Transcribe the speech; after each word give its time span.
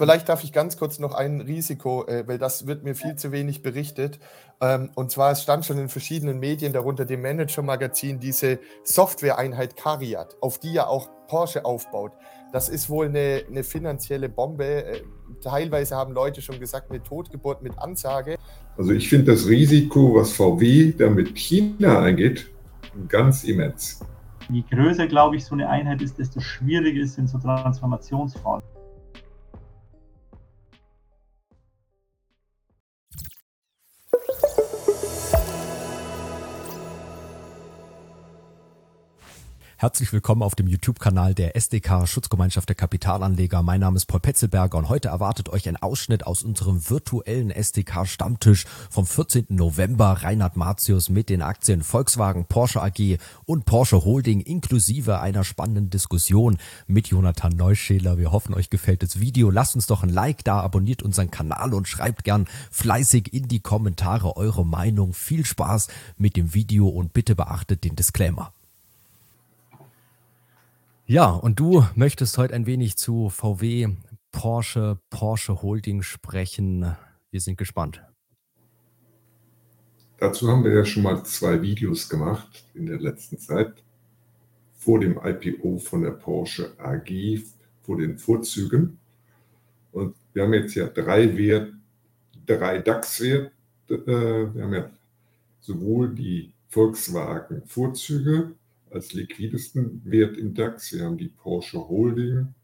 vielleicht 0.00 0.30
darf 0.30 0.44
ich 0.44 0.52
ganz 0.54 0.78
kurz 0.78 0.98
noch 0.98 1.12
ein 1.12 1.42
Risiko, 1.42 2.06
äh, 2.06 2.26
weil 2.26 2.38
das 2.38 2.66
wird 2.66 2.84
mir 2.84 2.94
viel 2.94 3.16
zu 3.16 3.32
wenig 3.32 3.60
berichtet. 3.60 4.18
Ähm, 4.58 4.88
und 4.94 5.10
zwar, 5.10 5.32
es 5.32 5.42
stand 5.42 5.66
schon 5.66 5.78
in 5.78 5.90
verschiedenen 5.90 6.38
Medien, 6.38 6.72
darunter 6.72 7.04
dem 7.04 7.20
Manager-Magazin, 7.20 8.18
diese 8.18 8.60
Software-Einheit 8.82 9.76
Cariat, 9.76 10.38
auf 10.40 10.58
die 10.58 10.72
ja 10.72 10.86
auch 10.86 11.10
Porsche 11.28 11.66
aufbaut. 11.66 12.12
Das 12.50 12.70
ist 12.70 12.88
wohl 12.88 13.06
eine, 13.06 13.42
eine 13.46 13.62
finanzielle 13.62 14.30
Bombe. 14.30 14.84
Äh, 14.86 15.02
teilweise 15.42 15.96
haben 15.96 16.14
Leute 16.14 16.40
schon 16.40 16.58
gesagt, 16.58 16.90
eine 16.90 17.02
Totgeburt 17.02 17.62
mit 17.62 17.78
Ansage. 17.78 18.36
Also 18.78 18.92
ich 18.92 19.06
finde 19.06 19.32
das 19.32 19.48
Risiko, 19.48 20.14
was 20.14 20.32
VW 20.32 20.94
da 20.96 21.10
mit 21.10 21.36
China 21.36 22.00
eingeht, 22.00 22.50
ganz 23.06 23.44
immens. 23.44 24.00
Je 24.48 24.64
größer, 24.70 25.06
glaube 25.08 25.36
ich, 25.36 25.44
so 25.44 25.54
eine 25.54 25.68
Einheit 25.68 26.00
ist, 26.00 26.18
desto 26.18 26.40
schwieriger 26.40 27.02
ist 27.02 27.12
es 27.12 27.18
in 27.18 27.28
so 27.28 27.36
Transformationsphasen. 27.38 28.69
Herzlich 39.80 40.12
willkommen 40.12 40.42
auf 40.42 40.54
dem 40.54 40.66
YouTube-Kanal 40.66 41.32
der 41.32 41.56
SDK 41.56 42.06
Schutzgemeinschaft 42.06 42.68
der 42.68 42.76
Kapitalanleger. 42.76 43.62
Mein 43.62 43.80
Name 43.80 43.96
ist 43.96 44.04
Paul 44.04 44.20
Petzelberger 44.20 44.76
und 44.76 44.90
heute 44.90 45.08
erwartet 45.08 45.48
euch 45.48 45.66
ein 45.70 45.78
Ausschnitt 45.78 46.26
aus 46.26 46.42
unserem 46.42 46.90
virtuellen 46.90 47.50
SDK 47.50 48.06
Stammtisch 48.06 48.66
vom 48.90 49.06
14. 49.06 49.46
November. 49.48 50.18
Reinhard 50.20 50.58
Martius 50.58 51.08
mit 51.08 51.30
den 51.30 51.40
Aktien 51.40 51.82
Volkswagen, 51.82 52.44
Porsche 52.44 52.82
AG 52.82 53.16
und 53.46 53.64
Porsche 53.64 54.04
Holding 54.04 54.40
inklusive 54.40 55.18
einer 55.20 55.44
spannenden 55.44 55.88
Diskussion 55.88 56.58
mit 56.86 57.06
Jonathan 57.08 57.56
Neuschäler. 57.56 58.18
Wir 58.18 58.32
hoffen, 58.32 58.52
euch 58.52 58.68
gefällt 58.68 59.02
das 59.02 59.18
Video. 59.18 59.50
Lasst 59.50 59.76
uns 59.76 59.86
doch 59.86 60.02
ein 60.02 60.10
Like 60.10 60.44
da, 60.44 60.60
abonniert 60.60 61.02
unseren 61.02 61.30
Kanal 61.30 61.72
und 61.72 61.88
schreibt 61.88 62.24
gern 62.24 62.48
fleißig 62.70 63.32
in 63.32 63.48
die 63.48 63.60
Kommentare 63.60 64.36
eure 64.36 64.66
Meinung. 64.66 65.14
Viel 65.14 65.46
Spaß 65.46 65.88
mit 66.18 66.36
dem 66.36 66.52
Video 66.52 66.86
und 66.86 67.14
bitte 67.14 67.34
beachtet 67.34 67.82
den 67.82 67.96
Disclaimer. 67.96 68.52
Ja, 71.10 71.30
und 71.30 71.58
du 71.58 71.84
möchtest 71.96 72.38
heute 72.38 72.54
ein 72.54 72.66
wenig 72.66 72.96
zu 72.96 73.30
VW, 73.30 73.88
Porsche, 74.30 75.00
Porsche 75.10 75.60
Holding 75.60 76.02
sprechen. 76.02 76.94
Wir 77.32 77.40
sind 77.40 77.58
gespannt. 77.58 78.00
Dazu 80.18 80.46
haben 80.46 80.62
wir 80.62 80.72
ja 80.72 80.84
schon 80.84 81.02
mal 81.02 81.24
zwei 81.24 81.62
Videos 81.62 82.08
gemacht 82.08 82.64
in 82.74 82.86
der 82.86 83.00
letzten 83.00 83.38
Zeit. 83.38 83.82
Vor 84.78 85.00
dem 85.00 85.18
IPO 85.20 85.78
von 85.78 86.02
der 86.02 86.12
Porsche 86.12 86.74
AG, 86.78 87.42
vor 87.82 87.96
den 87.96 88.16
Vorzügen. 88.16 89.00
Und 89.90 90.14
wir 90.32 90.44
haben 90.44 90.54
jetzt 90.54 90.76
ja 90.76 90.86
drei 90.86 91.36
Wert, 91.36 91.72
drei 92.46 92.78
DAX-Werte. 92.78 93.50
Äh, 93.88 94.54
wir 94.54 94.62
haben 94.62 94.74
ja 94.74 94.88
sowohl 95.60 96.14
die 96.14 96.52
Volkswagen-Vorzüge 96.68 98.54
als 98.90 99.12
liquidesten 99.12 100.02
Wert 100.04 100.36
im 100.36 100.54
DAX. 100.54 100.92
Wir 100.92 101.04
haben 101.04 101.18
die 101.18 101.28
Porsche 101.28 101.88
Holding 101.88 102.54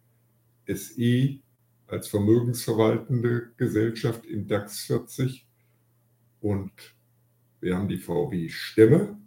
SE 0.67 1.39
als 1.87 2.09
vermögensverwaltende 2.09 3.53
Gesellschaft 3.57 4.27
im 4.27 4.49
DAX 4.49 4.81
40 4.81 5.47
und 6.41 6.73
wir 7.61 7.77
haben 7.77 7.89
die 7.89 7.99
VW 7.99 8.49
Stämme. 8.49 9.19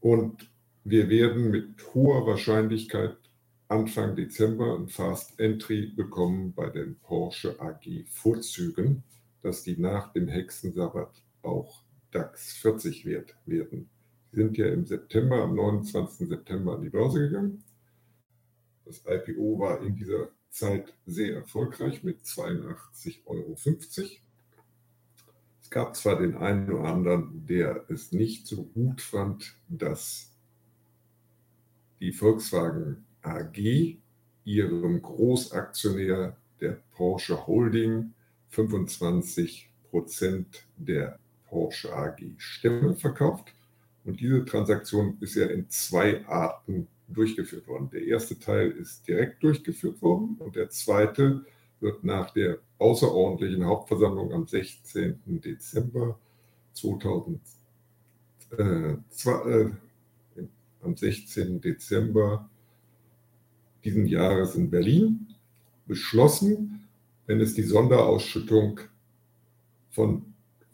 Und 0.00 0.50
wir 0.84 1.08
werden 1.10 1.50
mit 1.50 1.94
hoher 1.94 2.26
Wahrscheinlichkeit 2.26 3.16
Anfang 3.68 4.16
Dezember 4.16 4.76
ein 4.76 4.88
Fast 4.88 5.38
Entry 5.38 5.86
bekommen 5.86 6.54
bei 6.54 6.70
den 6.70 6.96
Porsche 6.96 7.60
AG 7.60 8.06
Vorzügen, 8.08 9.04
dass 9.42 9.62
die 9.62 9.76
nach 9.76 10.12
dem 10.12 10.28
Hexensabbat 10.28 11.22
auch 11.42 11.84
DAX 12.10 12.54
40 12.54 13.04
wert 13.04 13.36
werden 13.46 13.88
sind 14.32 14.56
ja 14.56 14.66
im 14.66 14.86
September, 14.86 15.42
am 15.42 15.54
29. 15.54 16.28
September 16.28 16.74
an 16.74 16.82
die 16.82 16.90
Börse 16.90 17.20
gegangen. 17.20 17.64
Das 18.84 19.02
IPO 19.06 19.58
war 19.58 19.82
in 19.82 19.94
dieser 19.94 20.28
Zeit 20.50 20.94
sehr 21.06 21.36
erfolgreich 21.36 22.02
mit 22.02 22.22
82,50 22.22 23.26
Euro. 23.26 23.56
Es 25.62 25.70
gab 25.70 25.96
zwar 25.96 26.18
den 26.18 26.36
einen 26.36 26.70
oder 26.72 26.88
anderen, 26.88 27.46
der 27.46 27.84
es 27.88 28.12
nicht 28.12 28.46
so 28.46 28.64
gut 28.64 29.00
fand, 29.00 29.54
dass 29.68 30.32
die 32.00 32.12
Volkswagen 32.12 33.04
AG 33.22 33.98
ihrem 34.44 35.02
Großaktionär 35.02 36.36
der 36.60 36.82
Porsche 36.92 37.46
Holding 37.46 38.14
25 38.48 39.70
Prozent 39.90 40.66
der 40.76 41.18
Porsche 41.46 41.94
AG 41.94 42.20
Stämme 42.38 42.94
verkauft. 42.94 43.54
Und 44.04 44.20
diese 44.20 44.44
Transaktion 44.44 45.16
ist 45.20 45.34
ja 45.34 45.46
in 45.46 45.68
zwei 45.68 46.26
Arten 46.26 46.88
durchgeführt 47.08 47.66
worden. 47.66 47.90
Der 47.90 48.04
erste 48.04 48.38
Teil 48.38 48.70
ist 48.70 49.06
direkt 49.06 49.42
durchgeführt 49.42 50.00
worden 50.00 50.36
und 50.38 50.56
der 50.56 50.70
zweite 50.70 51.44
wird 51.80 52.04
nach 52.04 52.30
der 52.30 52.58
außerordentlichen 52.78 53.64
Hauptversammlung 53.64 54.32
am 54.32 54.46
16. 54.46 55.18
Dezember 55.40 56.18
2000, 56.74 57.40
äh, 58.58 58.92
äh, 58.92 59.70
am 60.82 60.96
16. 60.96 61.60
Dezember 61.60 62.48
diesen 63.84 64.06
Jahres 64.06 64.54
in 64.54 64.70
Berlin 64.70 65.26
beschlossen, 65.86 66.88
wenn 67.26 67.40
es 67.40 67.54
die 67.54 67.62
Sonderausschüttung 67.62 68.80
von 69.90 70.29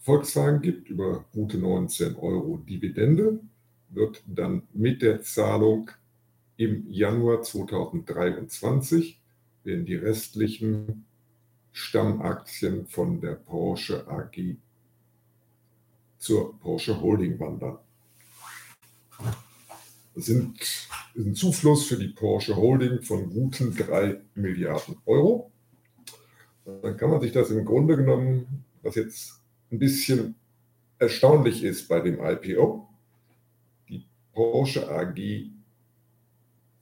Volkswagen 0.07 0.63
gibt 0.63 0.89
über 0.89 1.25
gute 1.33 1.59
19 1.59 2.15
Euro 2.15 2.59
Dividende, 2.59 3.41
wird 3.89 4.23
dann 4.25 4.63
mit 4.73 5.03
der 5.03 5.23
Zahlung 5.23 5.91
im 6.57 6.89
Januar 6.89 7.43
2023 7.43 9.21
werden 9.65 9.85
die 9.85 9.97
restlichen 9.97 11.07
Stammaktien 11.73 12.87
von 12.87 13.21
der 13.21 13.33
Porsche 13.35 14.07
AG 14.07 14.55
zur 16.19 16.57
Porsche 16.61 17.01
Holding 17.01 17.41
wandern. 17.41 17.79
Das 20.15 20.29
ist 20.29 20.89
ein 21.17 21.35
Zufluss 21.35 21.85
für 21.85 21.97
die 21.97 22.11
Porsche 22.11 22.55
Holding 22.55 23.03
von 23.03 23.29
guten 23.29 23.75
3 23.75 24.21
Milliarden 24.37 24.99
Euro. 25.05 25.51
Dann 26.65 26.97
kann 26.97 27.11
man 27.11 27.21
sich 27.21 27.33
das 27.33 27.51
im 27.51 27.65
Grunde 27.65 27.97
genommen, 27.97 28.65
was 28.83 28.95
jetzt 28.95 29.41
ein 29.77 29.79
bisschen 29.79 30.35
erstaunlich 30.99 31.63
ist 31.63 31.89
bei 31.89 32.01
dem 32.01 32.19
IPO. 32.19 32.89
Die 33.89 34.07
Porsche 34.33 34.91
AG 34.91 35.51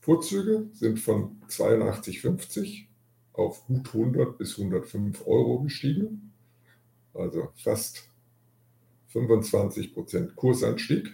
Vorzüge 0.01 0.69
sind 0.73 1.01
von 1.01 1.41
82,50 1.49 2.85
auf 3.33 3.67
gut 3.67 3.89
100 3.89 4.39
bis 4.39 4.59
105 4.59 5.27
Euro 5.27 5.63
gestiegen, 5.63 6.33
also 7.15 7.49
fast 7.57 8.09
25 9.09 9.95
Prozent 9.95 10.37
Kursanstieg, 10.37 11.11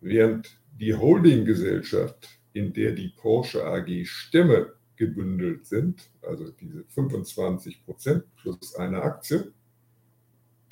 während 0.00 0.58
die 0.80 0.94
Holdinggesellschaft, 0.94 2.40
in 2.54 2.72
der 2.72 2.92
die 2.92 3.08
Porsche 3.08 3.64
AG 3.64 4.06
Stämme 4.06 4.72
gebündelt 4.96 5.66
sind, 5.66 6.10
also 6.22 6.50
diese 6.50 6.84
25 6.88 7.84
Prozent 7.84 8.24
plus 8.36 8.74
eine 8.74 9.02
Aktie, 9.02 9.52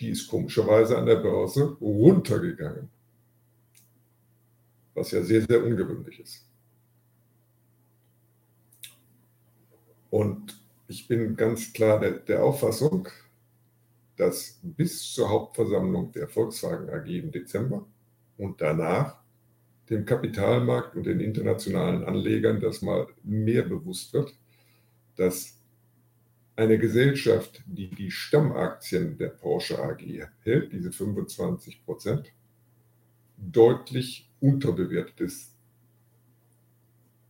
die 0.01 0.11
ist 0.11 0.29
komischerweise 0.29 0.99
an 0.99 1.07
der 1.07 1.17
Börse 1.17 1.77
runtergegangen. 1.81 2.89
Was 4.95 5.11
ja 5.11 5.23
sehr, 5.23 5.43
sehr 5.43 5.65
ungewöhnlich 5.65 6.21
ist. 6.21 6.47
Und 10.11 10.63
ich 10.89 11.09
bin 11.09 11.37
ganz 11.37 11.73
klar 11.73 12.01
der, 12.01 12.13
der 12.13 12.45
Auffassung, 12.45 13.09
dass 14.17 14.59
bis 14.63 15.13
zur 15.13 15.29
Hauptversammlung 15.29 16.13
der 16.13 16.29
Volkswagen 16.29 16.89
AG 16.89 17.07
im 17.07 17.31
Dezember 17.31 17.87
und 18.39 18.61
danach 18.61 19.19
dem 19.91 20.05
Kapitalmarkt 20.05 20.97
und 20.97 21.05
den 21.05 21.21
internationalen 21.21 22.05
Anlegern 22.05 22.61
das 22.61 22.83
mal 22.83 23.07
mehr 23.23 23.63
bewusst 23.63 24.13
wird, 24.13 24.35
dass 25.17 25.56
eine 26.57 26.79
Gesellschaft, 26.79 27.63
die 27.67 27.89
die 27.89 28.11
Stammaktien 28.11 29.19
der 29.19 29.29
Porsche 29.29 29.79
AG 29.79 30.01
hält, 30.41 30.73
diese 30.73 30.91
25 30.91 31.85
Prozent, 31.85 32.33
deutlich 33.37 34.31
unterbewertet 34.41 35.21
ist. 35.21 35.55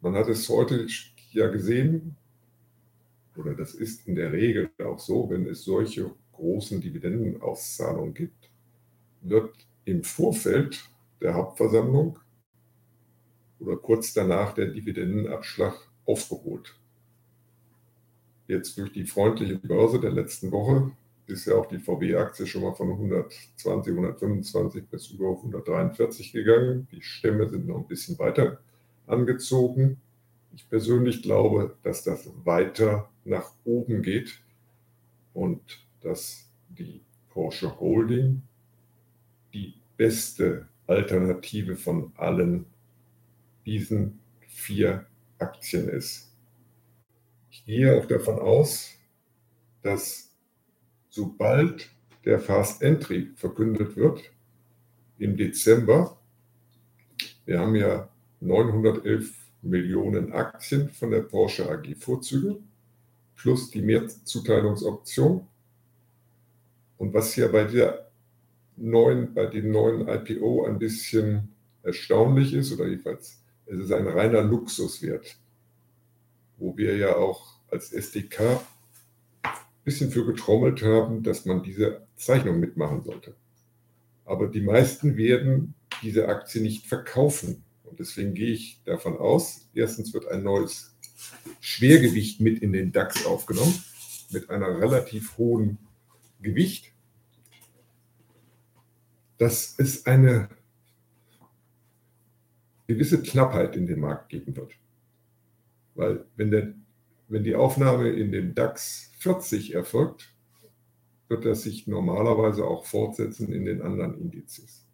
Man 0.01 0.15
hat 0.15 0.29
es 0.29 0.49
heute 0.49 0.87
ja 1.33 1.49
gesehen, 1.49 2.17
oder 3.37 3.55
das 3.55 3.75
ist 3.75 4.07
in 4.07 4.15
der 4.15 4.33
Regel 4.33 4.71
auch 4.85 5.01
so, 5.01 5.29
wenn 5.29 5.47
es 5.47 5.65
solche 5.65 6.15
großen 6.33 6.81
Dividendenauszahlungen 6.81 8.15
gibt, 8.15 8.51
wird 9.23 9.53
im 9.85 10.05
Vorfeld 10.05 10.89
der 11.21 11.35
Hauptversammlung 11.35 12.19
oder 13.59 13.77
kurz 13.77 14.13
danach 14.13 14.55
der 14.55 14.67
Dividendenabschlag 14.67 15.75
aufgeholt. 16.05 16.77
Jetzt 18.49 18.79
durch 18.79 18.93
die 18.93 19.05
freundliche 19.05 19.59
Börse 19.59 20.01
der 20.01 20.13
letzten 20.13 20.53
Woche 20.53 20.93
ist 21.27 21.47
ja 21.47 21.55
auch 21.55 21.67
die 21.67 21.79
VW-Aktie 21.79 22.47
schon 22.47 22.63
mal 22.63 22.75
von 22.75 22.91
120, 22.91 23.93
125 23.93 24.87
bis 24.87 25.11
über 25.11 25.31
143 25.31 26.33
gegangen. 26.33 26.87
Die 26.93 27.03
Stämme 27.03 27.49
sind 27.49 27.67
noch 27.67 27.79
ein 27.79 27.87
bisschen 27.87 28.19
weiter 28.19 28.61
angezogen. 29.07 30.01
Ich 30.55 30.69
persönlich 30.69 31.23
glaube, 31.23 31.77
dass 31.83 32.05
das 32.05 32.31
weiter 32.45 33.11
nach 33.25 33.53
oben 33.65 34.03
geht 34.03 34.41
und 35.35 35.61
dass 36.01 36.49
die 36.69 37.01
Porsche 37.31 37.79
Holding 37.81 38.43
die 39.53 39.75
beste 39.97 40.69
Alternative 40.87 41.77
von 41.77 42.13
allen 42.17 42.67
diesen 43.67 44.21
vier 44.47 45.07
Aktien 45.39 45.89
ist. 45.89 46.33
Gehe 47.67 47.99
auch 47.99 48.07
davon 48.07 48.39
aus, 48.39 48.93
dass 49.83 50.31
sobald 51.11 51.91
der 52.25 52.39
Fast 52.39 52.81
Entry 52.81 53.33
verkündet 53.35 53.97
wird 53.97 54.23
im 55.19 55.37
Dezember, 55.37 56.17
wir 57.45 57.59
haben 57.59 57.75
ja 57.75 58.09
911 58.41 59.35
Millionen 59.63 60.33
Aktien 60.33 60.91
von 60.91 61.11
der 61.11 61.23
Porsche 61.23 61.69
AG 61.69 61.97
Vorzüge 61.97 62.59
plus 63.35 63.71
die 63.71 63.83
Mehrzuteilungsoption. 63.83 65.47
Und 66.99 67.15
was 67.15 67.35
hier 67.35 67.51
bei 67.51 67.65
der 67.65 68.11
neuen, 68.77 69.35
bei 69.35 69.47
dem 69.47 69.73
neuen 69.73 70.09
IPO 70.09 70.67
ein 70.67 70.79
bisschen 70.79 71.49
erstaunlich 71.83 72.55
ist, 72.55 72.73
oder 72.73 72.87
jedenfalls, 72.87 73.43
es 73.67 73.79
ist 73.79 73.93
ein 73.93 74.07
reiner 74.07 74.43
Luxuswert, 74.43 75.37
wo 76.59 76.77
wir 76.77 76.97
ja 76.97 77.17
auch 77.17 77.56
als 77.77 77.93
SDK 77.93 78.61
ein 79.43 79.53
bisschen 79.85 80.11
für 80.11 80.27
getrommelt 80.27 80.83
haben, 80.83 81.23
dass 81.23 81.45
man 81.45 81.63
diese 81.63 82.07
Zeichnung 82.17 82.59
mitmachen 82.59 83.05
sollte. 83.05 83.35
Aber 84.25 84.49
die 84.49 84.61
meisten 84.61 85.17
werden 85.17 85.75
diese 86.03 86.29
Aktie 86.29 86.61
nicht 86.61 86.87
verkaufen. 86.87 87.63
Und 87.85 88.01
deswegen 88.01 88.35
gehe 88.35 88.53
ich 88.53 88.81
davon 88.85 89.17
aus, 89.17 89.69
erstens 89.75 90.13
wird 90.13 90.27
ein 90.29 90.43
neues 90.43 90.97
Schwergewicht 91.61 92.41
mit 92.41 92.61
in 92.61 92.73
den 92.73 92.93
DAX 92.93 93.25
aufgenommen, 93.25 93.75
mit 94.31 94.51
einer 94.51 94.81
relativ 94.81 95.39
hohen 95.39 95.79
Gewicht 96.43 96.93
dass 99.39 99.75
es 99.79 100.07
eine 100.07 100.49
gewisse 102.87 103.23
Knappheit 103.23 103.77
in 103.77 103.87
dem 103.87 104.01
Markt 104.01 104.29
geben 104.29 104.57
wird. 104.57 104.73
Weil 105.95 106.25
wenn, 106.37 106.51
der, 106.51 106.75
wenn 107.29 107.45
die 107.45 107.55
Aufnahme 107.55 108.11
in 108.11 108.33
den 108.33 108.55
DAX 108.55 109.11
40 109.19 109.75
erfolgt, 109.75 110.33
wird 111.29 111.45
das 111.45 111.63
sich 111.63 111.87
normalerweise 111.87 112.65
auch 112.65 112.85
fortsetzen 112.85 113.53
in 113.53 113.65
den 113.65 113.83
anderen 113.83 114.19
Indizes. 114.21 114.86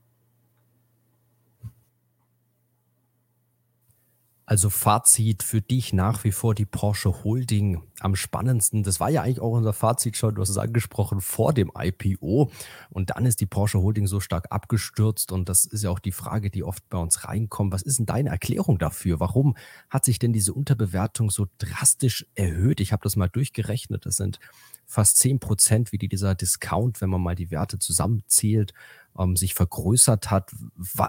Also 4.52 4.68
Fazit 4.68 5.42
für 5.42 5.62
dich 5.62 5.94
nach 5.94 6.24
wie 6.24 6.30
vor 6.30 6.54
die 6.54 6.66
Porsche 6.66 7.24
Holding 7.24 7.80
am 8.00 8.14
spannendsten. 8.14 8.82
Das 8.82 9.00
war 9.00 9.08
ja 9.08 9.22
eigentlich 9.22 9.40
auch 9.40 9.52
unser 9.52 9.72
Fazit 9.72 10.18
schon, 10.18 10.34
du 10.34 10.42
hast 10.42 10.50
es 10.50 10.58
angesprochen, 10.58 11.22
vor 11.22 11.54
dem 11.54 11.72
IPO. 11.74 12.50
Und 12.90 13.08
dann 13.08 13.24
ist 13.24 13.40
die 13.40 13.46
Porsche 13.46 13.80
Holding 13.80 14.06
so 14.06 14.20
stark 14.20 14.48
abgestürzt. 14.52 15.32
Und 15.32 15.48
das 15.48 15.64
ist 15.64 15.84
ja 15.84 15.88
auch 15.88 16.00
die 16.00 16.12
Frage, 16.12 16.50
die 16.50 16.64
oft 16.64 16.86
bei 16.90 16.98
uns 16.98 17.24
reinkommt. 17.24 17.72
Was 17.72 17.80
ist 17.80 17.98
denn 17.98 18.04
deine 18.04 18.28
Erklärung 18.28 18.78
dafür? 18.78 19.20
Warum 19.20 19.56
hat 19.88 20.04
sich 20.04 20.18
denn 20.18 20.34
diese 20.34 20.52
Unterbewertung 20.52 21.30
so 21.30 21.46
drastisch 21.56 22.26
erhöht? 22.34 22.80
Ich 22.80 22.92
habe 22.92 23.04
das 23.04 23.16
mal 23.16 23.28
durchgerechnet. 23.28 24.04
Das 24.04 24.16
sind 24.16 24.38
fast 24.84 25.16
10 25.16 25.40
Prozent, 25.40 25.92
wie 25.92 25.98
dieser 25.98 26.34
Discount, 26.34 27.00
wenn 27.00 27.08
man 27.08 27.22
mal 27.22 27.36
die 27.36 27.50
Werte 27.50 27.78
zusammenzählt, 27.78 28.74
ähm, 29.18 29.34
sich 29.34 29.54
vergrößert 29.54 30.30
hat. 30.30 30.50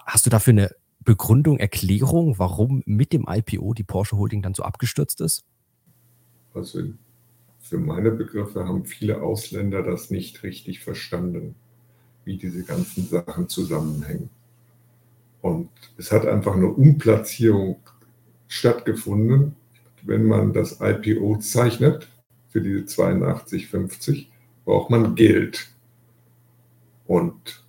Hast 0.06 0.26
du 0.26 0.30
dafür 0.30 0.52
eine 0.52 0.76
Begründung, 1.04 1.58
Erklärung, 1.58 2.40
warum 2.40 2.84
mit 2.86 3.14
dem 3.14 3.26
IPO 3.28 3.74
die 3.74 3.84
Porsche 3.84 4.18
Holding 4.18 4.42
dann 4.42 4.54
so 4.54 4.64
abgestürzt 4.64 5.22
ist? 5.22 5.44
Also 6.54 6.82
für 7.60 7.78
meine 7.78 8.12
Begriffe 8.12 8.68
haben 8.68 8.86
viele 8.86 9.22
Ausländer 9.22 9.84
das 9.84 10.10
nicht 10.10 10.44
richtig 10.44 10.82
verstanden, 10.82 11.56
wie 12.26 12.38
diese 12.38 12.64
ganzen 12.64 13.06
Sachen 13.08 13.50
zusammenhängen. 13.50 14.30
Und 15.42 15.70
es 15.98 16.12
hat 16.12 16.26
einfach 16.26 16.56
eine 16.56 16.68
Umplatzierung 16.68 17.78
stattgefunden, 18.48 19.56
wenn 20.04 20.26
man 20.26 20.54
das 20.54 20.80
IPO 20.82 21.38
zeichnet 21.38 22.10
für 22.50 22.62
diese 22.62 22.86
82,50, 22.86 24.28
braucht 24.66 24.90
man 24.90 25.16
Geld. 25.16 25.68
Und 27.06 27.66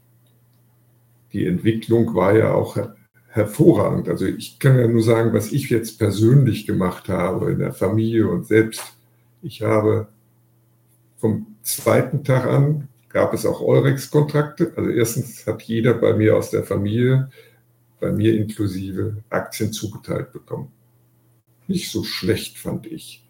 die 1.33 1.47
Entwicklung 1.47 2.15
war 2.15 2.37
ja 2.37 2.53
auch 2.53 2.77
hervorragend. 3.35 4.09
Also 4.09 4.27
ich 4.27 4.61
kann 4.61 4.79
ja 4.79 4.87
nur 4.87 5.03
sagen, 5.03 5.33
was 5.35 5.51
ich 5.51 5.69
jetzt 5.69 5.99
persönlich 5.99 6.69
gemacht 6.69 7.09
habe 7.09 7.51
in 7.51 7.59
der 7.59 7.73
Familie 7.73 8.29
und 8.29 8.47
selbst. 8.47 8.95
Ich 9.43 9.63
habe 9.63 10.07
vom 11.17 11.47
zweiten 11.63 12.23
Tag 12.23 12.47
an 12.47 12.89
gab 13.09 13.35
es 13.35 13.45
auch 13.45 13.61
Eurex-Kontrakte. 13.61 14.73
Also 14.77 14.89
erstens 14.91 15.47
hat 15.49 15.63
jeder 15.63 15.95
bei 15.95 16.15
mir 16.15 16.37
aus 16.37 16.51
der 16.51 16.63
Familie, 16.63 17.29
bei 17.99 18.13
mir 18.13 18.37
inklusive, 18.37 19.17
Aktien 19.31 19.73
zugeteilt 19.73 20.33
bekommen. 20.33 20.71
Nicht 21.67 21.91
so 21.91 22.05
schlecht 22.05 22.57
fand 22.57 22.87
ich 22.87 23.29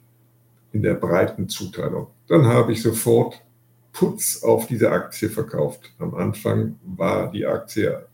in 0.72 0.82
der 0.82 0.94
breiten 0.94 1.48
Zuteilung. 1.48 2.08
Dann 2.28 2.44
habe 2.44 2.72
ich 2.72 2.82
sofort 2.82 3.42
Putz 3.92 4.42
auf 4.42 4.66
diese 4.66 4.90
Aktie 4.90 5.30
verkauft. 5.30 5.94
Am 5.98 6.14
Anfang 6.14 6.78
war 6.84 7.30
die 7.30 7.46
Aktie 7.46 8.04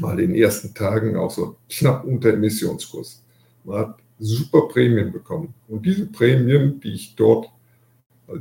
mal 0.00 0.18
in 0.20 0.32
den 0.32 0.42
ersten 0.42 0.74
Tagen 0.74 1.16
auch 1.16 1.30
so 1.30 1.56
knapp 1.68 2.04
unter 2.04 2.32
Emissionskurs. 2.32 3.22
Man 3.64 3.78
hat 3.78 3.98
super 4.18 4.68
Prämien 4.68 5.12
bekommen. 5.12 5.54
Und 5.68 5.84
diese 5.84 6.06
Prämien, 6.06 6.80
die 6.80 6.92
ich 6.92 7.14
dort, 7.16 7.48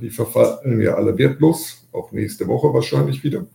die 0.01 0.09
verfallen 0.09 0.81
ja 0.81 0.95
alle 0.95 1.17
wertlos, 1.17 1.87
auch 1.91 2.11
nächste 2.11 2.47
Woche 2.47 2.73
wahrscheinlich 2.73 3.23
wieder. 3.23 3.45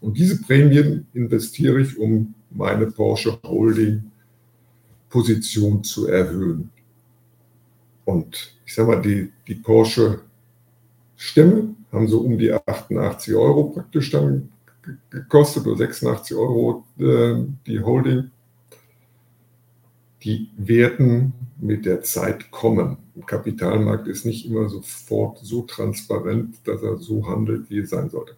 Und 0.00 0.18
diese 0.18 0.42
Prämien 0.42 1.06
investiere 1.14 1.80
ich, 1.80 1.96
um 1.96 2.34
meine 2.50 2.86
Porsche 2.86 3.38
Holding 3.44 4.10
Position 5.08 5.84
zu 5.84 6.08
erhöhen. 6.08 6.70
Und 8.04 8.56
ich 8.66 8.74
sage 8.74 8.88
mal, 8.88 9.02
die, 9.02 9.30
die 9.46 9.54
Porsche 9.54 10.20
Stämme 11.16 11.76
haben 11.92 12.08
so 12.08 12.20
um 12.20 12.36
die 12.36 12.52
88 12.52 13.34
Euro 13.34 13.64
praktisch 13.64 14.10
dann 14.10 14.48
gekostet, 15.10 15.66
oder 15.66 15.76
86 15.76 16.36
Euro 16.36 16.84
äh, 16.98 17.44
die 17.66 17.80
Holding. 17.80 18.30
Die 20.22 20.50
werden 20.56 21.32
mit 21.58 21.84
der 21.84 22.02
Zeit 22.02 22.50
kommen. 22.50 22.96
Im 23.14 23.26
Kapitalmarkt 23.26 24.06
ist 24.06 24.24
nicht 24.24 24.46
immer 24.46 24.68
sofort 24.68 25.38
so 25.42 25.62
transparent, 25.62 26.56
dass 26.64 26.82
er 26.82 26.96
so 26.96 27.26
handelt, 27.26 27.70
wie 27.70 27.80
es 27.80 27.90
sein 27.90 28.08
sollte. 28.08 28.36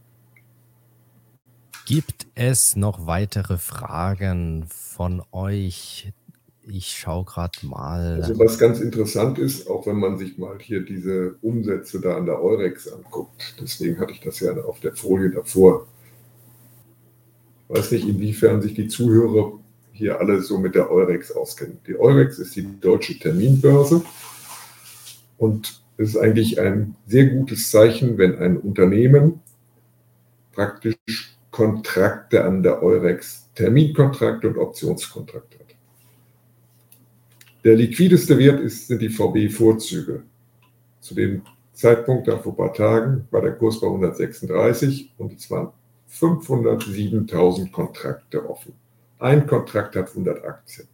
Gibt 1.86 2.26
es 2.34 2.76
noch 2.76 3.06
weitere 3.06 3.58
Fragen 3.58 4.64
von 4.68 5.22
euch? 5.32 6.12
Ich 6.66 6.96
schaue 6.96 7.26
gerade 7.26 7.66
mal. 7.66 8.22
Also 8.22 8.38
was 8.38 8.58
ganz 8.58 8.80
interessant 8.80 9.38
ist, 9.38 9.68
auch 9.68 9.86
wenn 9.86 9.96
man 9.96 10.16
sich 10.16 10.38
mal 10.38 10.58
hier 10.58 10.82
diese 10.82 11.36
Umsätze 11.42 12.00
da 12.00 12.16
an 12.16 12.24
der 12.24 12.42
Eurex 12.42 12.88
anguckt, 12.88 13.56
deswegen 13.60 14.00
hatte 14.00 14.12
ich 14.12 14.20
das 14.20 14.40
ja 14.40 14.56
auf 14.64 14.80
der 14.80 14.94
Folie 14.94 15.30
davor 15.30 15.86
weiß 17.74 17.90
nicht, 17.90 18.08
inwiefern 18.08 18.62
sich 18.62 18.74
die 18.74 18.86
Zuhörer 18.86 19.58
hier 19.92 20.20
alle 20.20 20.40
so 20.42 20.58
mit 20.58 20.74
der 20.74 20.90
Eurex 20.90 21.32
auskennen. 21.32 21.78
Die 21.86 21.98
Eurex 21.98 22.38
ist 22.38 22.54
die 22.56 22.68
deutsche 22.80 23.18
Terminbörse 23.18 24.02
und 25.38 25.82
es 25.96 26.10
ist 26.10 26.16
eigentlich 26.16 26.60
ein 26.60 26.94
sehr 27.06 27.26
gutes 27.26 27.70
Zeichen, 27.70 28.16
wenn 28.18 28.38
ein 28.38 28.56
Unternehmen 28.56 29.40
praktisch 30.52 31.36
Kontrakte 31.50 32.44
an 32.44 32.62
der 32.62 32.82
Eurex, 32.82 33.48
Terminkontrakte 33.54 34.48
und 34.48 34.58
Optionskontrakte 34.58 35.58
hat. 35.58 35.64
Der 37.64 37.76
liquideste 37.76 38.38
Wert 38.38 38.60
ist, 38.60 38.88
sind 38.88 39.00
die 39.00 39.08
VB-Vorzüge. 39.08 40.22
Zu 41.00 41.14
dem 41.14 41.42
Zeitpunkt, 41.72 42.28
da 42.28 42.38
vor 42.38 42.52
ein 42.52 42.56
paar 42.56 42.74
Tagen, 42.74 43.28
war 43.30 43.42
der 43.42 43.52
Kurs 43.52 43.80
bei 43.80 43.86
136 43.86 45.12
und 45.18 45.32
es 45.32 45.50
waren 45.50 45.72
507.000 46.20 47.70
Kontrakte 47.70 48.48
offen. 48.48 48.74
Ein 49.18 49.46
Kontrakt 49.46 49.96
hat 49.96 50.08
100 50.08 50.44
Aktien. 50.44 50.88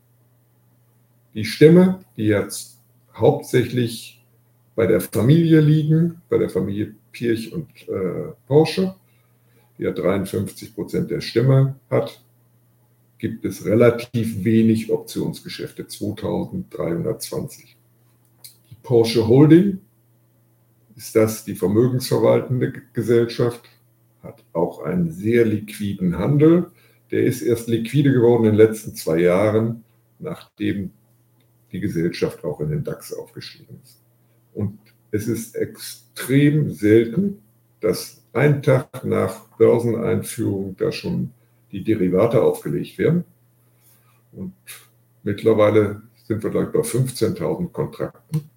Die 1.34 1.44
Stämme, 1.44 2.00
die 2.16 2.26
jetzt 2.26 2.78
hauptsächlich 3.14 4.24
bei 4.74 4.86
der 4.86 5.00
Familie 5.00 5.60
liegen, 5.60 6.22
bei 6.28 6.38
der 6.38 6.48
Familie 6.48 6.94
Pirch 7.12 7.52
und 7.52 7.68
äh, 7.88 8.32
Porsche, 8.46 8.94
die 9.78 9.82
ja 9.84 9.92
53 9.92 10.74
Prozent 10.74 11.10
der 11.10 11.20
Stimme 11.20 11.76
hat, 11.90 12.22
gibt 13.18 13.44
es 13.44 13.64
relativ 13.66 14.42
wenig 14.44 14.90
Optionsgeschäfte, 14.90 15.86
2320. 15.86 17.76
Die 18.70 18.76
Porsche 18.82 19.28
Holding 19.28 19.80
ist 20.96 21.14
das 21.14 21.44
die 21.44 21.54
vermögensverwaltende 21.54 22.72
Gesellschaft, 22.92 23.68
hat 24.22 24.44
auch 24.52 24.82
einen 24.82 25.10
sehr 25.10 25.44
liquiden 25.44 26.18
Handel. 26.18 26.70
Der 27.10 27.24
ist 27.24 27.42
erst 27.42 27.68
liquide 27.68 28.12
geworden 28.12 28.44
in 28.44 28.56
den 28.56 28.66
letzten 28.66 28.94
zwei 28.94 29.18
Jahren, 29.18 29.84
nachdem 30.18 30.92
die 31.72 31.80
Gesellschaft 31.80 32.44
auch 32.44 32.60
in 32.60 32.70
den 32.70 32.84
DAX 32.84 33.12
aufgestiegen 33.12 33.80
ist. 33.82 34.00
Und 34.54 34.78
es 35.10 35.26
ist 35.26 35.56
extrem 35.56 36.70
selten, 36.70 37.42
dass 37.80 38.22
ein 38.32 38.62
Tag 38.62 39.04
nach 39.04 39.46
Börseneinführung 39.56 40.76
da 40.76 40.92
schon 40.92 41.32
die 41.72 41.82
Derivate 41.82 42.42
aufgelegt 42.42 42.98
werden. 42.98 43.24
Und 44.32 44.52
mittlerweile 45.22 46.02
sind 46.26 46.42
wir 46.42 46.50
gleich 46.50 46.70
bei 46.70 46.80
15.000 46.80 47.72
Kontrakten. 47.72 48.49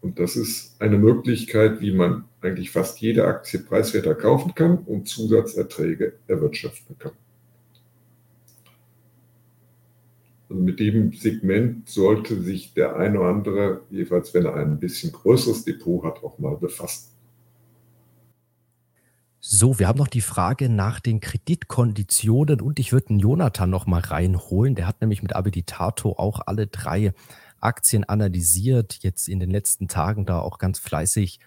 Und 0.00 0.18
das 0.18 0.36
ist 0.36 0.80
eine 0.80 0.98
Möglichkeit, 0.98 1.80
wie 1.80 1.92
man 1.92 2.24
eigentlich 2.40 2.70
fast 2.70 3.00
jede 3.00 3.26
Aktie 3.26 3.60
preiswerter 3.60 4.14
kaufen 4.14 4.54
kann 4.54 4.78
und 4.78 5.08
Zusatzerträge 5.08 6.14
erwirtschaften 6.26 6.96
kann. 6.98 7.12
Also 10.48 10.62
mit 10.62 10.80
dem 10.80 11.12
Segment 11.12 11.88
sollte 11.88 12.40
sich 12.40 12.74
der 12.74 12.96
eine 12.96 13.20
oder 13.20 13.28
andere, 13.28 13.82
jedenfalls 13.90 14.34
wenn 14.34 14.46
er 14.46 14.56
ein 14.56 14.80
bisschen 14.80 15.12
größeres 15.12 15.64
Depot 15.64 16.02
hat, 16.02 16.24
auch 16.24 16.38
mal 16.38 16.56
befassen. 16.56 17.10
So, 19.42 19.78
wir 19.78 19.88
haben 19.88 19.98
noch 19.98 20.08
die 20.08 20.20
Frage 20.20 20.68
nach 20.68 21.00
den 21.00 21.20
Kreditkonditionen 21.20 22.60
und 22.60 22.78
ich 22.78 22.92
würde 22.92 23.06
den 23.06 23.18
Jonathan 23.20 23.70
noch 23.70 23.86
mal 23.86 24.00
reinholen. 24.00 24.74
Der 24.74 24.86
hat 24.86 25.00
nämlich 25.00 25.22
mit 25.22 25.34
Abilitato 25.34 26.12
auch 26.18 26.40
alle 26.46 26.66
drei 26.66 27.12
Aktien 27.60 28.04
analysiert, 28.04 28.98
jetzt 29.02 29.28
in 29.28 29.40
den 29.40 29.50
letzten 29.50 29.88
Tagen 29.88 30.26
da 30.26 30.40
auch 30.40 30.58
ganz 30.58 30.78
fleißig 30.78 31.40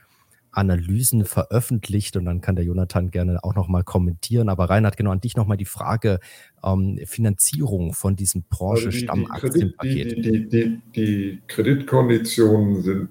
Analysen 0.54 1.26
veröffentlicht 1.26 2.16
und 2.16 2.26
dann 2.26 2.40
kann 2.40 2.56
der 2.56 2.64
Jonathan 2.64 3.10
gerne 3.10 3.44
auch 3.44 3.56
nochmal 3.56 3.84
kommentieren. 3.84 4.50
Aber 4.50 4.70
Reinhard, 4.70 4.98
genau 4.98 5.12
an 5.12 5.20
dich 5.20 5.36
nochmal 5.36 5.58
die 5.58 5.66
Frage 5.66 6.20
ähm, 6.64 7.00
Finanzierung 7.06 7.94
von 7.94 8.16
diesem 8.16 8.44
Porsche-Stammaktienpaket. 8.44 10.18
Also 10.18 10.22
die, 10.22 10.48
die, 10.48 10.50
die, 10.50 10.82
die, 10.96 11.42
Kreditkonditionen 11.48 12.84
sind 12.84 13.10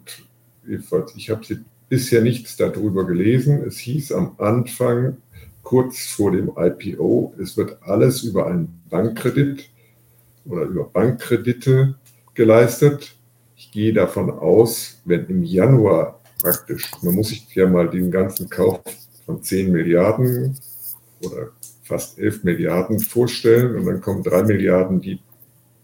jedenfalls, 0.67 1.17
ich 1.17 1.31
habe 1.31 1.43
bisher 1.89 2.23
nichts 2.23 2.57
darüber 2.57 3.07
gelesen. 3.07 3.65
Es 3.67 3.79
hieß 3.79 4.13
am 4.13 4.37
Anfang, 4.39 5.17
kurz 5.63 6.07
vor 6.07 6.33
dem 6.33 6.53
IPO, 6.57 7.35
es 7.41 7.57
wird 7.57 7.83
alles 7.83 8.23
über 8.23 8.47
einen 8.47 8.83
Bankkredit 8.89 9.69
oder 10.45 10.63
über 10.63 10.85
Bankkredite 10.85 11.97
geleistet. 12.35 13.15
Ich 13.57 13.71
gehe 13.71 13.93
davon 13.93 14.31
aus, 14.31 15.01
wenn 15.05 15.27
im 15.27 15.43
Januar 15.43 16.21
praktisch. 16.41 16.91
Man 17.03 17.15
muss 17.15 17.29
sich 17.29 17.47
ja 17.55 17.69
mal 17.69 17.89
den 17.89 18.11
ganzen 18.11 18.49
Kauf 18.49 18.81
von 19.25 19.43
10 19.43 19.71
Milliarden 19.71 20.59
oder 21.25 21.51
fast 21.83 22.19
11 22.19 22.45
Milliarden 22.45 22.99
vorstellen 22.99 23.77
und 23.77 23.87
dann 23.87 24.01
kommen 24.01 24.23
3 24.23 24.45
Milliarden, 24.45 25.01
die 25.01 25.21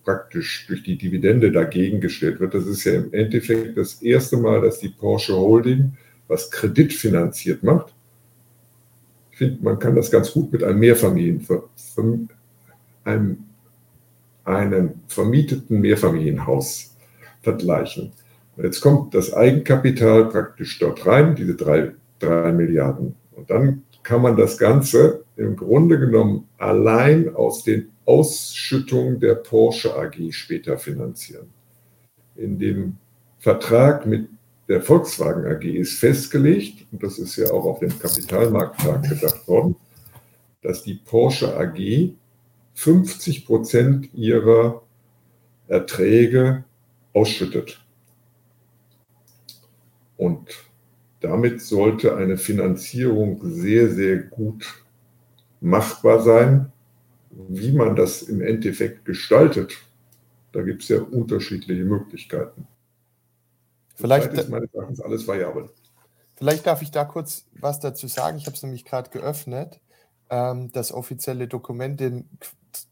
praktisch 0.04 0.66
durch 0.66 0.82
die 0.82 0.96
Dividende 0.96 1.52
dagegen 1.52 2.00
gestellt 2.00 2.40
wird. 2.40 2.54
Das 2.54 2.66
ist 2.66 2.84
ja 2.84 2.94
im 2.94 3.12
Endeffekt 3.12 3.76
das 3.76 4.00
erste 4.02 4.38
Mal, 4.38 4.62
dass 4.62 4.78
die 4.78 4.88
Porsche 4.88 5.36
Holding 5.36 5.92
was 6.28 6.50
kreditfinanziert 6.50 7.62
macht. 7.62 7.94
Ich 9.32 9.38
finde, 9.38 9.62
man 9.62 9.78
kann 9.78 9.94
das 9.94 10.10
ganz 10.10 10.32
gut 10.32 10.52
mit 10.52 10.62
einem 10.62 10.78
Mehrfamilien, 10.78 11.46
einem, 13.04 13.47
einem 14.48 14.94
vermieteten 15.06 15.80
Mehrfamilienhaus 15.80 16.96
vergleichen. 17.42 18.12
Jetzt 18.56 18.80
kommt 18.80 19.14
das 19.14 19.32
Eigenkapital 19.32 20.28
praktisch 20.28 20.78
dort 20.78 21.06
rein, 21.06 21.36
diese 21.36 21.54
drei, 21.54 21.92
drei 22.18 22.52
Milliarden. 22.52 23.14
Und 23.32 23.50
dann 23.50 23.82
kann 24.02 24.22
man 24.22 24.36
das 24.36 24.58
Ganze 24.58 25.24
im 25.36 25.54
Grunde 25.54 25.98
genommen 25.98 26.48
allein 26.58 27.34
aus 27.34 27.62
den 27.62 27.90
Ausschüttungen 28.04 29.20
der 29.20 29.34
Porsche 29.34 29.94
AG 29.94 30.32
später 30.32 30.78
finanzieren. 30.78 31.48
In 32.34 32.58
dem 32.58 32.96
Vertrag 33.38 34.06
mit 34.06 34.28
der 34.68 34.82
Volkswagen 34.82 35.46
AG 35.46 35.64
ist 35.64 35.98
festgelegt, 35.98 36.86
und 36.90 37.02
das 37.02 37.18
ist 37.18 37.36
ja 37.36 37.50
auch 37.50 37.64
auf 37.64 37.80
dem 37.80 37.96
Kapitalmarkttag 37.98 39.08
gedacht 39.08 39.46
worden, 39.46 39.76
dass 40.62 40.82
die 40.82 40.94
Porsche 40.94 41.56
AG 41.56 42.14
50 42.78 43.44
Prozent 43.44 44.14
ihrer 44.14 44.82
Erträge 45.66 46.62
ausschüttet. 47.12 47.84
Und 50.16 50.48
damit 51.18 51.60
sollte 51.60 52.16
eine 52.16 52.36
Finanzierung 52.36 53.40
sehr, 53.42 53.90
sehr 53.90 54.18
gut 54.18 54.84
machbar 55.60 56.22
sein. 56.22 56.70
Wie 57.30 57.72
man 57.72 57.96
das 57.96 58.22
im 58.22 58.40
Endeffekt 58.42 59.04
gestaltet, 59.04 59.76
da 60.52 60.62
gibt 60.62 60.84
es 60.84 60.88
ja 60.88 61.00
unterschiedliche 61.00 61.82
Möglichkeiten. 61.82 62.68
Vielleicht 63.96 64.32
ist 64.34 64.50
meines 64.50 64.72
Erachtens 64.72 65.00
alles 65.00 65.26
variabel. 65.26 65.68
Vielleicht 66.36 66.64
darf 66.64 66.82
ich 66.82 66.92
da 66.92 67.04
kurz 67.04 67.44
was 67.58 67.80
dazu 67.80 68.06
sagen. 68.06 68.38
Ich 68.38 68.46
habe 68.46 68.54
es 68.54 68.62
nämlich 68.62 68.84
gerade 68.84 69.10
geöffnet. 69.10 69.80
Ähm, 70.30 70.70
das 70.70 70.92
offizielle 70.92 71.48
Dokument, 71.48 71.98
den 71.98 72.28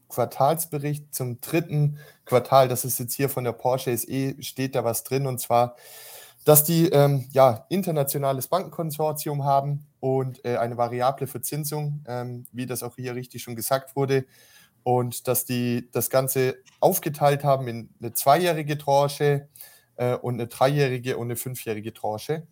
Quartalsbericht 0.09 1.13
zum 1.13 1.41
dritten 1.41 1.97
Quartal, 2.25 2.67
das 2.67 2.85
ist 2.85 2.99
jetzt 2.99 3.13
hier 3.13 3.29
von 3.29 3.43
der 3.43 3.51
Porsche 3.53 3.95
SE, 3.97 4.35
steht 4.41 4.75
da 4.75 4.83
was 4.83 5.03
drin 5.03 5.27
und 5.27 5.39
zwar 5.39 5.75
dass 6.47 6.63
die 6.63 6.87
ähm, 6.87 7.25
ja, 7.33 7.65
internationales 7.67 8.47
Bankenkonsortium 8.47 9.43
haben 9.43 9.85
und 9.99 10.45
äh, 10.45 10.55
eine 10.55 10.77
variable 10.77 11.27
Verzinsung, 11.27 12.05
ähm, 12.07 12.45
wie 12.53 12.65
das 12.65 12.83
auch 12.83 12.95
hier 12.95 13.15
richtig 13.15 13.43
schon 13.43 13.57
gesagt 13.57 13.97
wurde, 13.97 14.25
und 14.83 15.27
dass 15.27 15.43
die 15.43 15.89
das 15.91 16.09
Ganze 16.09 16.55
aufgeteilt 16.79 17.43
haben 17.43 17.67
in 17.67 17.89
eine 17.99 18.13
zweijährige 18.13 18.77
Tranche 18.77 19.49
äh, 19.97 20.15
und 20.15 20.35
eine 20.35 20.47
dreijährige 20.47 21.17
und 21.17 21.27
eine 21.27 21.35
fünfjährige 21.35 21.93
Tranche. 21.93 22.47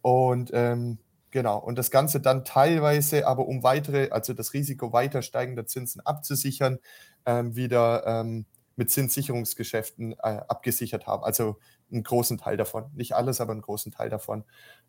Und 0.00 0.50
ähm, 0.54 0.96
genau, 1.30 1.58
und 1.58 1.76
das 1.76 1.90
Ganze 1.90 2.20
dann 2.20 2.44
teilweise, 2.44 3.26
aber 3.26 3.46
um 3.46 3.62
weitere, 3.62 4.10
also 4.10 4.32
das 4.34 4.54
Risiko 4.54 4.92
weiter 4.92 5.22
steigender 5.22 5.66
Zinsen 5.66 6.00
abzusichern, 6.04 6.78
ähm, 7.26 7.56
wieder 7.56 8.06
ähm, 8.06 8.46
mit 8.76 8.90
Zinssicherungsgeschäften 8.90 10.12
äh, 10.12 10.16
abgesichert 10.48 11.06
haben. 11.06 11.24
Also 11.24 11.58
einen 11.90 12.04
großen 12.04 12.38
Teil 12.38 12.56
davon. 12.56 12.90
Nicht 12.94 13.14
alles, 13.14 13.40
aber 13.40 13.52
einen 13.52 13.62
großen 13.62 13.92
Teil 13.92 14.08
davon. 14.08 14.44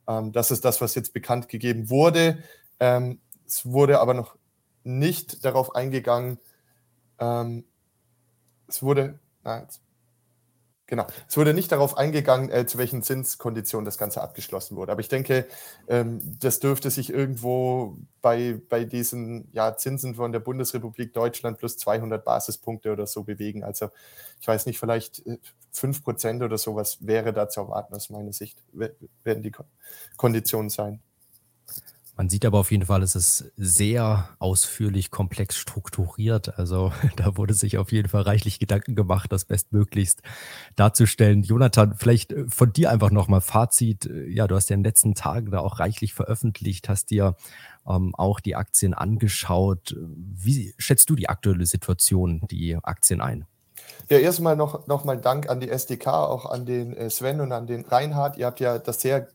Ähm, 0.08 0.32
das 0.32 0.52
ist 0.52 0.64
das, 0.64 0.80
was 0.80 0.96
jetzt 0.96 1.14
bekannt 1.14 1.50
gegeben 1.50 1.90
wurde. 1.90 2.44
Ähm, 2.80 3.20
es 3.46 3.66
wurde 3.66 4.00
aber 4.00 4.14
noch 4.14 4.36
nicht 4.84 5.44
darauf 5.44 5.76
eingegangen. 5.76 6.40
Ähm, 7.20 7.66
es 8.68 8.84
wurde, 8.84 9.20
na, 9.44 9.62
jetzt 9.62 9.82
Genau. 10.90 11.06
Es 11.28 11.38
wurde 11.38 11.54
nicht 11.54 11.72
darauf 11.72 11.98
eingegangen, 11.98 12.50
äh, 12.50 12.66
zu 12.66 12.80
welchen 12.80 13.04
Zinskonditionen 13.04 13.86
das 13.86 14.00
Ganze 14.00 14.22
abgeschlossen 14.22 14.76
wurde. 14.76 14.92
Aber 14.92 15.02
ich 15.02 15.08
denke, 15.08 15.46
ähm, 15.88 16.20
das 16.40 16.60
dürfte 16.60 16.90
sich 16.90 17.14
irgendwo 17.14 17.96
bei, 18.24 18.60
bei 18.70 18.86
diesen 18.86 19.50
ja, 19.52 19.78
Zinsen 19.78 20.16
von 20.16 20.32
der 20.32 20.40
Bundesrepublik 20.40 21.14
Deutschland 21.14 21.60
plus 21.60 21.78
200 21.78 22.26
Basispunkte 22.26 22.92
oder 22.92 23.06
so 23.06 23.24
bewegen. 23.24 23.64
Also 23.64 23.90
ich 24.42 24.48
weiß 24.48 24.66
nicht, 24.66 24.80
vielleicht 24.80 25.24
äh, 25.28 25.38
5% 25.72 26.44
oder 26.44 26.58
sowas 26.58 26.98
wäre 27.02 27.34
da 27.34 27.48
zu 27.50 27.62
erwarten 27.62 27.94
aus 27.94 28.10
meiner 28.10 28.34
Sicht, 28.34 28.58
werden 28.74 29.44
die 29.44 29.52
Konditionen 30.18 30.72
sein. 30.72 31.04
Man 32.20 32.28
sieht 32.28 32.44
aber 32.44 32.60
auf 32.60 32.70
jeden 32.70 32.86
Fall, 32.86 33.02
es 33.02 33.16
ist 33.16 33.54
sehr 33.56 34.28
ausführlich, 34.40 35.10
komplex 35.10 35.56
strukturiert. 35.56 36.60
Also 36.60 36.92
da 37.16 37.38
wurde 37.38 37.54
sich 37.54 37.78
auf 37.78 37.94
jeden 37.94 38.10
Fall 38.10 38.24
reichlich 38.24 38.60
Gedanken 38.60 38.94
gemacht, 38.94 39.32
das 39.32 39.46
bestmöglichst 39.46 40.22
darzustellen. 40.76 41.44
Jonathan, 41.44 41.96
vielleicht 41.96 42.34
äh, 42.34 42.44
von 42.50 42.74
dir 42.74 42.92
einfach 42.92 43.12
nochmal 43.12 43.40
Fazit. 43.40 44.06
Äh, 44.06 44.28
ja, 44.28 44.48
du 44.48 44.56
hast 44.56 44.70
ja 44.70 44.74
in 44.74 44.82
den 44.82 44.90
letzten 44.90 45.16
Tagen 45.16 45.50
da 45.52 45.60
auch 45.60 45.80
reichlich 45.80 46.14
veröffentlicht, 46.14 46.90
hast 46.90 47.10
dir 47.10 47.38
ähm, 47.88 48.14
auch 48.16 48.42
die 48.42 48.58
Aktien 48.58 48.94
angeschaut. 48.94 49.96
Wie 49.98 50.74
schätzt 50.78 51.10
du 51.10 51.16
die 51.16 51.30
aktuelle 51.30 51.66
Situation, 51.66 52.42
die 52.52 52.76
Aktien 52.84 53.22
ein? 53.22 53.46
Ja, 54.10 54.18
erstmal 54.18 54.58
noch, 54.58 54.88
noch 54.88 55.06
Dank 55.22 55.50
an 55.50 55.62
die 55.62 55.70
SDK, 55.70 56.08
auch 56.08 56.48
an 56.48 56.66
den 56.66 56.98
äh, 56.98 57.10
Sven 57.10 57.40
und 57.40 57.54
an 57.54 57.66
den 57.66 57.86
Reinhard. 57.86 58.38
Ihr 58.38 58.48
habt 58.48 58.60
ja 58.60 58.78
das 58.78 59.00
sehr 59.00 59.30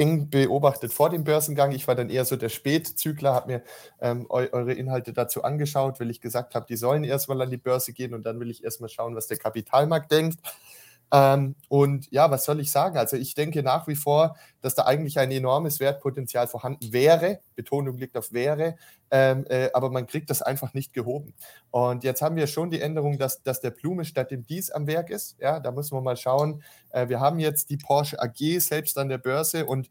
eng 0.00 0.30
beobachtet 0.30 0.92
vor 0.92 1.10
dem 1.10 1.24
Börsengang. 1.24 1.72
Ich 1.72 1.86
war 1.86 1.94
dann 1.94 2.08
eher 2.08 2.24
so 2.24 2.36
der 2.36 2.48
Spätzügler, 2.48 3.34
habe 3.34 3.52
mir 3.52 3.62
ähm, 4.00 4.26
eu 4.30 4.46
eure 4.50 4.72
Inhalte 4.72 5.12
dazu 5.12 5.44
angeschaut, 5.44 6.00
weil 6.00 6.10
ich 6.10 6.20
gesagt 6.20 6.54
habe, 6.54 6.66
die 6.66 6.76
sollen 6.76 7.04
erstmal 7.04 7.40
an 7.42 7.50
die 7.50 7.58
Börse 7.58 7.92
gehen 7.92 8.14
und 8.14 8.24
dann 8.24 8.40
will 8.40 8.50
ich 8.50 8.64
erstmal 8.64 8.88
schauen, 8.88 9.14
was 9.14 9.26
der 9.26 9.36
Kapitalmarkt 9.36 10.10
denkt. 10.10 10.40
Ähm, 11.12 11.56
und 11.68 12.10
ja, 12.12 12.30
was 12.30 12.44
soll 12.44 12.60
ich 12.60 12.70
sagen? 12.70 12.96
Also 12.96 13.16
ich 13.16 13.34
denke 13.34 13.62
nach 13.62 13.88
wie 13.88 13.96
vor, 13.96 14.36
dass 14.60 14.74
da 14.74 14.84
eigentlich 14.84 15.18
ein 15.18 15.30
enormes 15.32 15.80
Wertpotenzial 15.80 16.46
vorhanden 16.46 16.92
wäre. 16.92 17.40
Betonung 17.56 17.96
liegt 17.98 18.16
auf 18.16 18.32
wäre, 18.32 18.76
ähm, 19.10 19.44
äh, 19.48 19.70
aber 19.72 19.90
man 19.90 20.06
kriegt 20.06 20.30
das 20.30 20.42
einfach 20.42 20.72
nicht 20.72 20.92
gehoben. 20.92 21.34
Und 21.70 22.04
jetzt 22.04 22.22
haben 22.22 22.36
wir 22.36 22.46
schon 22.46 22.70
die 22.70 22.80
Änderung, 22.80 23.18
dass, 23.18 23.42
dass 23.42 23.60
der 23.60 23.70
Blume 23.70 24.04
statt 24.04 24.30
dem 24.30 24.46
Dies 24.46 24.70
am 24.70 24.86
Werk 24.86 25.10
ist. 25.10 25.36
Ja, 25.40 25.58
da 25.58 25.72
müssen 25.72 25.96
wir 25.96 26.00
mal 26.02 26.16
schauen. 26.16 26.62
Äh, 26.90 27.08
wir 27.08 27.18
haben 27.18 27.40
jetzt 27.40 27.70
die 27.70 27.76
Porsche 27.76 28.20
AG 28.20 28.60
selbst 28.60 28.96
an 28.96 29.08
der 29.08 29.18
Börse 29.18 29.66
und 29.66 29.90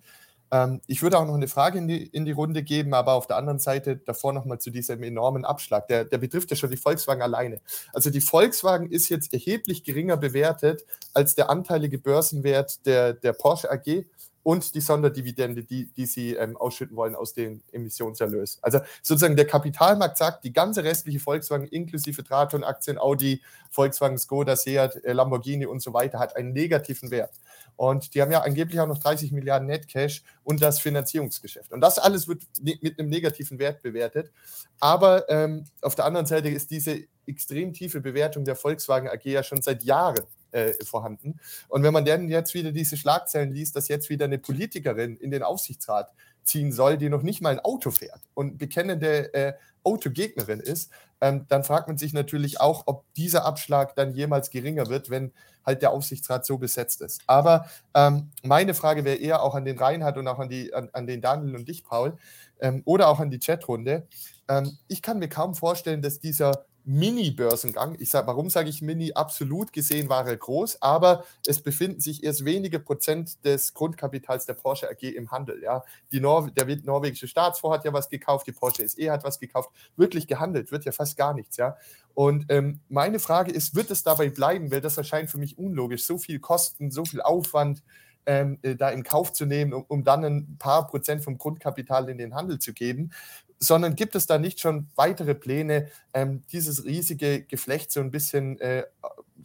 ähm, 0.52 0.82
ich 0.88 1.02
würde 1.02 1.18
auch 1.18 1.26
noch 1.26 1.36
eine 1.36 1.48
Frage 1.48 1.78
in 1.78 1.88
die, 1.88 2.08
in 2.08 2.26
die 2.26 2.32
Runde 2.32 2.64
geben, 2.64 2.94
aber 2.94 3.14
auf 3.14 3.28
der 3.28 3.38
anderen 3.38 3.60
Seite 3.60 3.98
davor 3.98 4.34
nochmal 4.34 4.60
zu 4.60 4.72
diesem 4.72 5.04
enormen 5.04 5.46
Abschlag. 5.46 5.88
Der, 5.88 6.06
der 6.06 6.18
betrifft 6.18 6.50
ja 6.50 6.56
schon 6.56 6.72
die 6.72 6.78
Volkswagen 6.78 7.22
alleine. 7.22 7.62
Also 7.94 8.10
die 8.10 8.22
Volkswagen 8.22 8.90
ist 8.90 9.10
jetzt 9.10 9.34
erheblich 9.34 9.84
geringer 9.84 10.18
bewertet 10.18 10.86
als 11.14 11.36
der 11.36 11.50
anteilige 11.50 12.00
Börsenwert 12.00 12.86
der, 12.86 13.14
der 13.14 13.34
Porsche 13.34 13.72
AG 13.72 14.06
und 14.50 14.74
die 14.74 14.82
Sonderdividende, 14.82 15.64
die, 15.64 15.94
die 15.94 16.08
sie 16.08 16.34
ähm, 16.34 16.58
ausschütten 16.58 16.98
wollen 16.98 17.14
aus 17.14 17.36
dem 17.36 17.62
Emissionserlös. 17.72 18.58
Also 18.64 18.80
sozusagen 19.04 19.36
der 19.36 19.46
Kapitalmarkt 19.46 20.18
sagt, 20.18 20.44
die 20.44 20.52
ganze 20.52 20.84
restliche 20.84 21.20
Volkswagen 21.20 21.68
inklusive 21.68 22.24
Traton-Aktien, 22.24 22.98
Audi, 22.98 23.44
Volkswagen, 23.70 24.18
Skoda, 24.18 24.56
Seat, 24.56 25.06
äh, 25.06 25.14
Lamborghini 25.14 25.68
und 25.68 25.84
so 25.84 25.94
weiter 25.94 26.18
hat 26.18 26.36
einen 26.36 26.52
negativen 26.52 27.12
Wert. 27.12 27.36
Und 27.76 28.16
die 28.16 28.24
haben 28.24 28.32
ja 28.32 28.42
angeblich 28.42 28.80
auch 28.80 28.88
noch 28.88 28.98
30 28.98 29.32
Milliarden 29.34 29.68
Netcash 29.68 30.24
und 30.44 30.64
das 30.64 30.80
Finanzierungsgeschäft. 30.80 31.72
Und 31.72 31.82
das 31.82 32.00
alles 32.00 32.28
wird 32.28 32.42
mit 32.60 32.98
einem 32.98 33.08
negativen 33.08 33.60
Wert 33.60 33.84
bewertet. 33.84 34.32
Aber 34.80 35.30
ähm, 35.30 35.66
auf 35.84 35.94
der 35.94 36.06
anderen 36.06 36.26
Seite 36.26 36.50
ist 36.50 36.72
diese 36.72 37.04
extrem 37.30 37.74
tiefe 37.74 38.02
Bewertung 38.02 38.44
der 38.44 38.56
Volkswagen 38.56 39.08
AG 39.08 39.26
ja 39.26 39.44
schon 39.44 39.62
seit 39.62 39.84
Jahren 39.84 40.26
äh, 40.52 40.74
vorhanden. 40.84 41.40
Und 41.68 41.84
wenn 41.84 41.94
man 41.94 42.06
dann 42.06 42.28
jetzt 42.28 42.54
wieder 42.54 42.72
diese 42.72 42.98
Schlagzeilen 42.98 43.52
liest, 43.52 43.76
dass 43.76 43.88
jetzt 43.88 44.10
wieder 44.10 44.26
eine 44.26 44.40
Politikerin 44.40 45.16
in 45.18 45.32
den 45.32 45.44
Aufsichtsrat 45.44 46.12
ziehen 46.44 46.72
soll, 46.72 46.98
die 46.98 47.10
noch 47.10 47.22
nicht 47.22 47.42
mal 47.42 47.52
ein 47.52 47.60
Auto 47.60 47.92
fährt 47.92 48.22
und 48.34 48.58
bekennende 48.58 49.34
äh, 49.34 49.54
Autogegnerin 49.84 50.60
ist, 50.60 50.92
ähm, 51.22 51.46
dann 51.50 51.64
fragt 51.64 51.88
man 51.88 51.98
sich 51.98 52.14
natürlich 52.14 52.60
auch, 52.60 52.84
ob 52.86 53.06
dieser 53.14 53.46
Abschlag 53.46 53.96
dann 53.96 54.14
jemals 54.14 54.50
geringer 54.50 54.88
wird, 54.88 55.10
wenn 55.10 55.32
halt 55.66 55.82
der 55.82 55.92
Aufsichtsrat 55.92 56.46
so 56.46 56.58
besetzt 56.58 57.02
ist. 57.02 57.22
Aber 57.28 57.66
ähm, 57.94 58.32
meine 58.44 58.74
Frage 58.74 59.06
wäre 59.06 59.18
eher 59.18 59.44
auch 59.44 59.56
an 59.56 59.66
den 59.66 59.78
Reinhard 59.78 60.18
und 60.18 60.28
auch 60.28 60.40
an, 60.40 60.50
die, 60.50 60.74
an, 60.74 60.90
an 60.94 61.08
den 61.08 61.22
Daniel 61.22 61.56
und 61.56 61.68
dich, 61.68 61.84
Paul, 61.84 62.18
ähm, 62.60 62.82
oder 62.86 63.10
auch 63.10 63.20
an 63.20 63.30
die 63.30 63.40
Chatrunde. 63.40 64.08
Ähm, 64.48 64.78
ich 64.88 65.02
kann 65.02 65.20
mir 65.20 65.30
kaum 65.30 65.56
vorstellen, 65.56 66.02
dass 66.02 66.20
dieser 66.20 66.66
Mini-Börsengang. 66.86 67.96
Ich 68.00 68.10
sage, 68.10 68.28
warum 68.28 68.50
sage 68.50 68.70
ich 68.70 68.82
Mini? 68.82 69.14
Absolut 69.14 69.74
gesehen 69.74 70.10
war 70.10 70.28
er 70.28 70.38
groß, 70.38 70.82
aber 70.82 71.24
es 71.46 71.62
befinden 71.62 72.00
sich 72.00 72.24
erst 72.24 72.46
wenige 72.46 72.80
Prozent 72.80 73.44
des 73.46 73.74
Grundkapitals 73.74 74.46
der 74.46 74.54
Porsche 74.54 74.90
AG 74.90 75.04
im 75.04 75.32
Handel. 75.32 75.62
Ja. 75.62 75.84
Die 76.12 76.20
Nor 76.20 76.50
der 76.52 76.66
norwegische 76.84 77.28
Staatsfonds 77.28 77.78
hat 77.78 77.86
ja 77.86 77.94
was 77.94 78.10
gekauft, 78.10 78.48
die 78.48 78.52
Porsche 78.52 78.88
SE 78.88 79.12
hat 79.12 79.24
was 79.24 79.40
gekauft. 79.40 79.70
Wirklich 79.96 80.28
gehandelt 80.28 80.72
wird 80.72 80.86
ja 80.86 80.92
fast 80.92 81.18
gar 81.18 81.34
nichts. 81.34 81.58
Ja. 81.58 81.78
Und 82.14 82.46
ähm, 82.50 82.80
meine 82.90 83.20
Frage 83.20 83.52
ist, 83.52 83.76
wird 83.76 83.92
es 83.92 84.04
dabei 84.04 84.30
bleiben? 84.30 84.72
Weil 84.72 84.82
das 84.82 84.98
erscheint 84.98 85.30
für 85.30 85.38
mich 85.38 85.58
unlogisch. 85.58 86.06
So 86.06 86.18
viel 86.18 86.40
Kosten, 86.40 86.92
so 86.92 87.06
viel 87.06 87.22
Aufwand. 87.22 87.84
Ähm, 88.26 88.60
äh, 88.62 88.76
da 88.76 88.90
in 88.90 89.04
Kauf 89.04 89.32
zu 89.32 89.46
nehmen, 89.46 89.74
um, 89.74 89.86
um, 89.88 90.04
dann 90.04 90.24
ein 90.24 90.58
paar 90.60 90.86
Prozent 90.88 91.24
vom 91.24 91.38
Grundkapital 91.38 92.10
in 92.10 92.18
den 92.18 92.36
Handel 92.36 92.60
zu 92.60 92.74
geben 92.74 93.12
sondern 93.60 93.96
gibt 93.96 94.16
es 94.16 94.26
da 94.26 94.38
nicht 94.38 94.60
schon 94.60 94.88
weitere 94.96 95.36
Pläne, 95.36 95.90
ähm, 96.14 96.42
dieses 96.52 96.86
riesige 96.86 97.44
Geflecht 97.44 97.92
so 97.92 98.00
ein 98.00 98.12
bisschen 98.12 98.60
äh, 98.60 98.84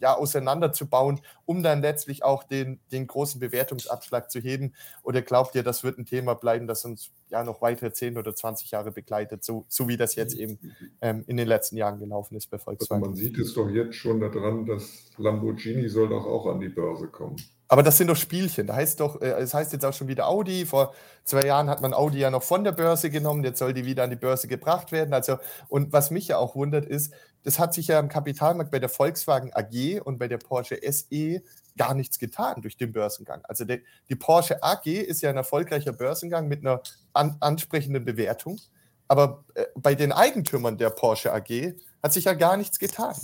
ja, 0.01 0.15
auseinanderzubauen, 0.15 1.21
um 1.45 1.63
dann 1.63 1.81
letztlich 1.81 2.23
auch 2.23 2.43
den, 2.43 2.79
den 2.91 3.07
großen 3.07 3.39
Bewertungsabschlag 3.39 4.31
zu 4.31 4.39
heben? 4.39 4.73
Oder 5.03 5.21
glaubt 5.21 5.55
ihr, 5.55 5.63
das 5.63 5.83
wird 5.83 5.97
ein 5.97 6.05
Thema 6.05 6.35
bleiben, 6.35 6.67
das 6.67 6.85
uns 6.85 7.11
ja 7.29 7.43
noch 7.43 7.61
weitere 7.61 7.91
10 7.91 8.17
oder 8.17 8.35
20 8.35 8.71
Jahre 8.71 8.91
begleitet, 8.91 9.43
so, 9.43 9.65
so 9.67 9.87
wie 9.87 9.97
das 9.97 10.15
jetzt 10.15 10.35
eben 10.35 10.59
ähm, 11.01 11.23
in 11.27 11.37
den 11.37 11.47
letzten 11.47 11.77
Jahren 11.77 11.99
gelaufen 11.99 12.35
ist 12.35 12.47
bei 12.47 12.57
also 12.57 12.65
Volkswagen? 12.65 13.03
Also 13.03 13.11
man 13.11 13.17
sieht 13.17 13.37
es 13.37 13.53
doch 13.53 13.69
jetzt 13.69 13.95
schon 13.95 14.19
daran, 14.19 14.65
dass 14.65 15.11
Lamborghini 15.17 15.89
soll 15.89 16.09
doch 16.09 16.25
auch 16.25 16.45
an 16.47 16.59
die 16.59 16.69
Börse 16.69 17.07
kommen. 17.07 17.37
Aber 17.67 17.81
das 17.81 17.97
sind 17.97 18.07
doch 18.07 18.15
Spielchen. 18.15 18.67
Da 18.67 18.75
heißt 18.75 18.99
doch, 18.99 19.19
es 19.21 19.37
das 19.37 19.53
heißt 19.53 19.73
jetzt 19.73 19.85
auch 19.85 19.93
schon 19.93 20.07
wieder 20.07 20.27
Audi. 20.27 20.65
Vor 20.65 20.93
zwei 21.23 21.45
Jahren 21.45 21.69
hat 21.69 21.81
man 21.81 21.93
Audi 21.93 22.19
ja 22.19 22.29
noch 22.29 22.43
von 22.43 22.63
der 22.63 22.71
Börse 22.71 23.09
genommen, 23.09 23.43
jetzt 23.43 23.59
soll 23.59 23.73
die 23.73 23.85
wieder 23.85 24.03
an 24.03 24.11
die 24.11 24.15
Börse 24.15 24.47
gebracht 24.47 24.91
werden. 24.91 25.13
Also, 25.13 25.37
und 25.67 25.91
was 25.91 26.11
mich 26.11 26.27
ja 26.27 26.37
auch 26.37 26.55
wundert, 26.55 26.85
ist, 26.85 27.11
das 27.43 27.57
hat 27.59 27.73
sich 27.73 27.87
ja 27.87 27.99
im 27.99 28.09
Kapitalmarkt 28.09 28.71
bei 28.71 28.79
der 28.79 28.89
Volkswagen 28.89 29.51
AG 29.53 30.01
und 30.03 30.19
bei 30.19 30.27
der 30.27 30.37
Porsche 30.37 30.79
SE 30.91 31.41
gar 31.77 31.93
nichts 31.93 32.19
getan 32.19 32.61
durch 32.61 32.77
den 32.77 32.91
Börsengang. 32.91 33.41
Also 33.45 33.65
die, 33.65 33.83
die 34.09 34.15
Porsche 34.15 34.63
AG 34.63 34.85
ist 34.85 35.21
ja 35.21 35.29
ein 35.29 35.37
erfolgreicher 35.37 35.93
Börsengang 35.93 36.47
mit 36.47 36.61
einer 36.61 36.81
an, 37.13 37.37
ansprechenden 37.39 38.05
Bewertung. 38.05 38.59
Aber 39.07 39.43
äh, 39.55 39.65
bei 39.75 39.93
den 39.95 40.11
Eigentümern 40.11 40.77
der 40.77 40.89
Porsche 40.89 41.33
AG 41.33 41.75
hat 42.05 42.13
sich 42.13 42.25
ja 42.25 42.33
gar 42.33 42.55
nichts 42.55 42.77
getan. 42.77 43.15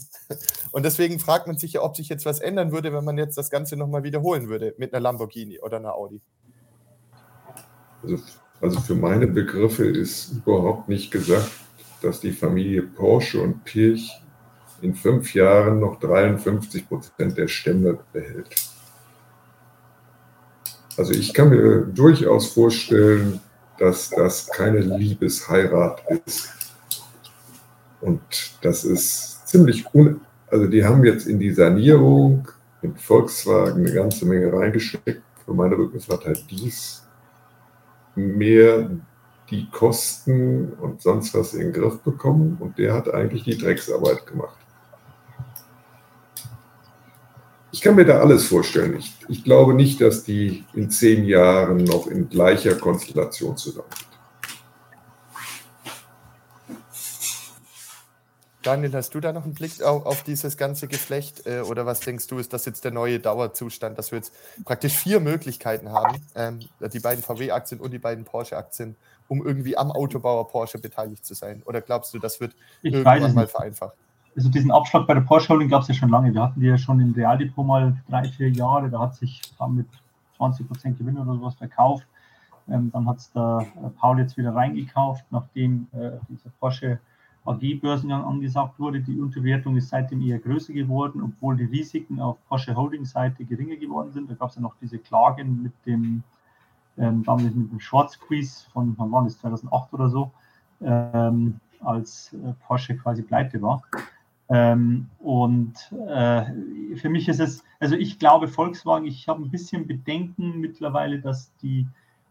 Und 0.71 0.83
deswegen 0.83 1.19
fragt 1.19 1.45
man 1.45 1.55
sich 1.55 1.73
ja, 1.73 1.83
ob 1.83 1.95
sich 1.95 2.09
jetzt 2.09 2.25
was 2.25 2.39
ändern 2.39 2.71
würde, 2.71 2.91
wenn 2.91 3.05
man 3.05 3.15
jetzt 3.15 3.37
das 3.37 3.51
Ganze 3.51 3.77
nochmal 3.77 4.01
wiederholen 4.01 4.49
würde 4.49 4.73
mit 4.79 4.91
einer 4.91 5.01
Lamborghini 5.01 5.59
oder 5.59 5.77
einer 5.77 5.93
Audi. 5.93 6.19
Also, 8.01 8.17
also 8.59 8.79
für 8.79 8.95
meine 8.95 9.27
Begriffe 9.27 9.85
ist 9.85 10.31
überhaupt 10.31 10.89
nicht 10.89 11.11
gesagt, 11.11 11.51
dass 12.01 12.21
die 12.21 12.31
Familie 12.31 12.81
Porsche 12.81 13.39
und 13.39 13.63
Pirch 13.65 14.19
in 14.81 14.95
fünf 14.95 15.35
Jahren 15.35 15.79
noch 15.79 15.99
53 15.99 16.89
Prozent 16.89 17.37
der 17.37 17.47
Stämme 17.47 17.99
behält. 18.11 18.49
Also 20.97 21.13
ich 21.13 21.35
kann 21.35 21.49
mir 21.49 21.81
durchaus 21.81 22.47
vorstellen, 22.47 23.41
dass 23.77 24.09
das 24.09 24.47
keine 24.47 24.79
Liebesheirat 24.79 26.01
ist 26.25 26.60
und 28.01 28.21
das 28.61 28.83
ist 28.83 29.47
ziemlich 29.47 29.85
un. 29.93 30.21
Also, 30.47 30.67
die 30.67 30.83
haben 30.83 31.05
jetzt 31.05 31.27
in 31.27 31.39
die 31.39 31.51
Sanierung 31.51 32.47
mit 32.81 32.99
Volkswagen 32.99 33.85
eine 33.85 33.93
ganze 33.93 34.25
Menge 34.25 34.51
reingesteckt. 34.51 35.21
Für 35.45 35.53
meine 35.53 35.77
Rückmeldung 35.77 36.17
hat 36.17 36.25
halt 36.25 36.43
dies 36.49 37.03
mehr 38.15 38.89
die 39.49 39.69
Kosten 39.69 40.73
und 40.73 41.01
sonst 41.01 41.33
was 41.33 41.53
in 41.53 41.59
den 41.59 41.73
Griff 41.73 41.99
bekommen 41.99 42.57
und 42.59 42.77
der 42.77 42.93
hat 42.93 43.13
eigentlich 43.13 43.43
die 43.43 43.57
Drecksarbeit 43.57 44.25
gemacht. 44.25 44.57
Ich 47.73 47.81
kann 47.81 47.95
mir 47.95 48.05
da 48.05 48.19
alles 48.19 48.45
vorstellen. 48.45 48.97
Ich, 48.97 49.15
ich 49.29 49.43
glaube 49.43 49.73
nicht, 49.73 50.01
dass 50.01 50.23
die 50.23 50.65
in 50.73 50.89
zehn 50.89 51.23
Jahren 51.23 51.83
noch 51.83 52.07
in 52.07 52.29
gleicher 52.29 52.75
Konstellation 52.75 53.55
zusammen 53.55 53.87
Daniel, 58.63 58.93
hast 58.93 59.15
du 59.15 59.19
da 59.19 59.33
noch 59.33 59.43
einen 59.43 59.53
Blick 59.53 59.81
auf, 59.81 60.05
auf 60.05 60.23
dieses 60.23 60.55
ganze 60.55 60.87
Geflecht 60.87 61.47
äh, 61.47 61.61
oder 61.61 61.85
was 61.85 61.99
denkst 62.01 62.27
du, 62.27 62.37
ist 62.37 62.53
das 62.53 62.65
jetzt 62.65 62.83
der 62.83 62.91
neue 62.91 63.19
Dauerzustand, 63.19 63.97
dass 63.97 64.11
wir 64.11 64.17
jetzt 64.17 64.33
praktisch 64.65 64.93
vier 64.93 65.19
Möglichkeiten 65.19 65.91
haben, 65.91 66.17
ähm, 66.35 66.59
die 66.93 66.99
beiden 66.99 67.23
VW-Aktien 67.23 67.81
und 67.81 67.91
die 67.91 67.99
beiden 67.99 68.23
Porsche-Aktien, 68.23 68.95
um 69.27 69.45
irgendwie 69.45 69.77
am 69.77 69.91
Autobauer 69.91 70.47
Porsche 70.47 70.77
beteiligt 70.77 71.25
zu 71.25 71.33
sein? 71.33 71.63
Oder 71.65 71.81
glaubst 71.81 72.13
du, 72.13 72.19
das 72.19 72.39
wird 72.39 72.55
ich 72.83 72.93
irgendwann 72.93 73.33
mal 73.33 73.47
vereinfacht? 73.47 73.95
Also 74.35 74.49
diesen 74.49 74.71
Abschlag 74.71 75.07
bei 75.07 75.13
der 75.13 75.21
Porsche 75.21 75.49
Holding 75.49 75.69
gab 75.69 75.81
es 75.81 75.89
ja 75.89 75.93
schon 75.93 76.09
lange. 76.09 76.33
Wir 76.33 76.43
hatten 76.43 76.59
die 76.59 76.67
ja 76.67 76.77
schon 76.77 76.99
im 76.99 77.13
Realdepot 77.13 77.65
mal 77.65 78.01
drei, 78.09 78.29
vier 78.29 78.49
Jahre. 78.49 78.89
Da 78.89 78.99
hat 78.99 79.15
sich 79.15 79.41
mit 79.69 79.87
20 80.37 80.67
Prozent 80.67 80.97
Gewinn 80.97 81.17
oder 81.17 81.33
sowas 81.33 81.55
verkauft. 81.55 82.05
Ähm, 82.69 82.91
dann 82.93 83.07
hat 83.07 83.17
es 83.17 83.31
der 83.31 83.65
äh, 83.75 83.89
Paul 83.99 84.19
jetzt 84.19 84.37
wieder 84.37 84.55
reingekauft, 84.55 85.25
nachdem 85.31 85.87
äh, 85.93 86.11
dieser 86.29 86.49
Porsche 86.59 86.99
AG-Börsengang 87.45 88.23
angesagt 88.23 88.79
wurde. 88.79 89.01
Die 89.01 89.19
Unterwertung 89.19 89.75
ist 89.75 89.89
seitdem 89.89 90.21
eher 90.21 90.39
größer 90.39 90.73
geworden, 90.73 91.21
obwohl 91.23 91.57
die 91.57 91.65
Risiken 91.65 92.19
auf 92.19 92.37
Porsche 92.47 92.75
Holding-Seite 92.75 93.45
geringer 93.45 93.77
geworden 93.77 94.11
sind. 94.11 94.29
Da 94.29 94.35
gab 94.35 94.49
es 94.49 94.55
ja 94.55 94.61
noch 94.61 94.75
diese 94.81 94.99
Klagen 94.99 95.63
mit 95.63 95.73
dem, 95.85 96.23
ähm, 96.97 97.23
damit 97.23 97.55
mit 97.55 97.71
dem 97.71 97.79
Short 97.79 98.11
Squeeze 98.11 98.69
von, 98.71 98.93
wann 98.97 99.11
war 99.11 99.23
das, 99.23 99.39
2008 99.39 99.93
oder 99.93 100.09
so, 100.09 100.31
ähm, 100.81 101.59
als 101.79 102.33
äh, 102.33 102.53
Porsche 102.65 102.95
quasi 102.95 103.23
pleite 103.23 103.61
war. 103.61 103.81
Ähm, 104.49 105.07
und 105.19 105.73
äh, 106.09 106.95
für 106.97 107.09
mich 107.09 107.27
ist 107.29 107.39
es, 107.39 107.63
also 107.79 107.95
ich 107.95 108.19
glaube 108.19 108.49
Volkswagen, 108.49 109.07
ich 109.07 109.27
habe 109.27 109.41
ein 109.41 109.49
bisschen 109.49 109.87
Bedenken 109.87 110.59
mittlerweile, 110.59 111.19
dass 111.19 111.55
die, 111.61 111.87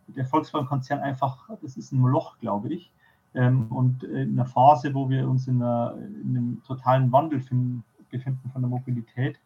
der 0.07 0.27
Volkswagen-Konzern 0.27 1.01
einfach, 1.01 1.49
das 1.63 1.77
ist 1.77 1.93
ein 1.93 1.99
Moloch, 1.99 2.39
glaube 2.39 2.69
ich. 2.69 2.93
Ähm, 3.35 3.71
und 3.71 4.03
in 4.03 4.39
einer 4.39 4.47
Phase, 4.47 4.93
wo 4.95 5.09
wir 5.09 5.29
uns 5.29 5.47
in, 5.47 5.63
einer, 5.63 5.97
in 5.97 6.37
einem 6.37 6.63
totalen 6.67 7.13
Wandel 7.13 7.41
finden, 7.41 7.85
befinden 8.11 8.51
von 8.53 8.63
der 8.63 8.69
Mobilität, 8.69 9.39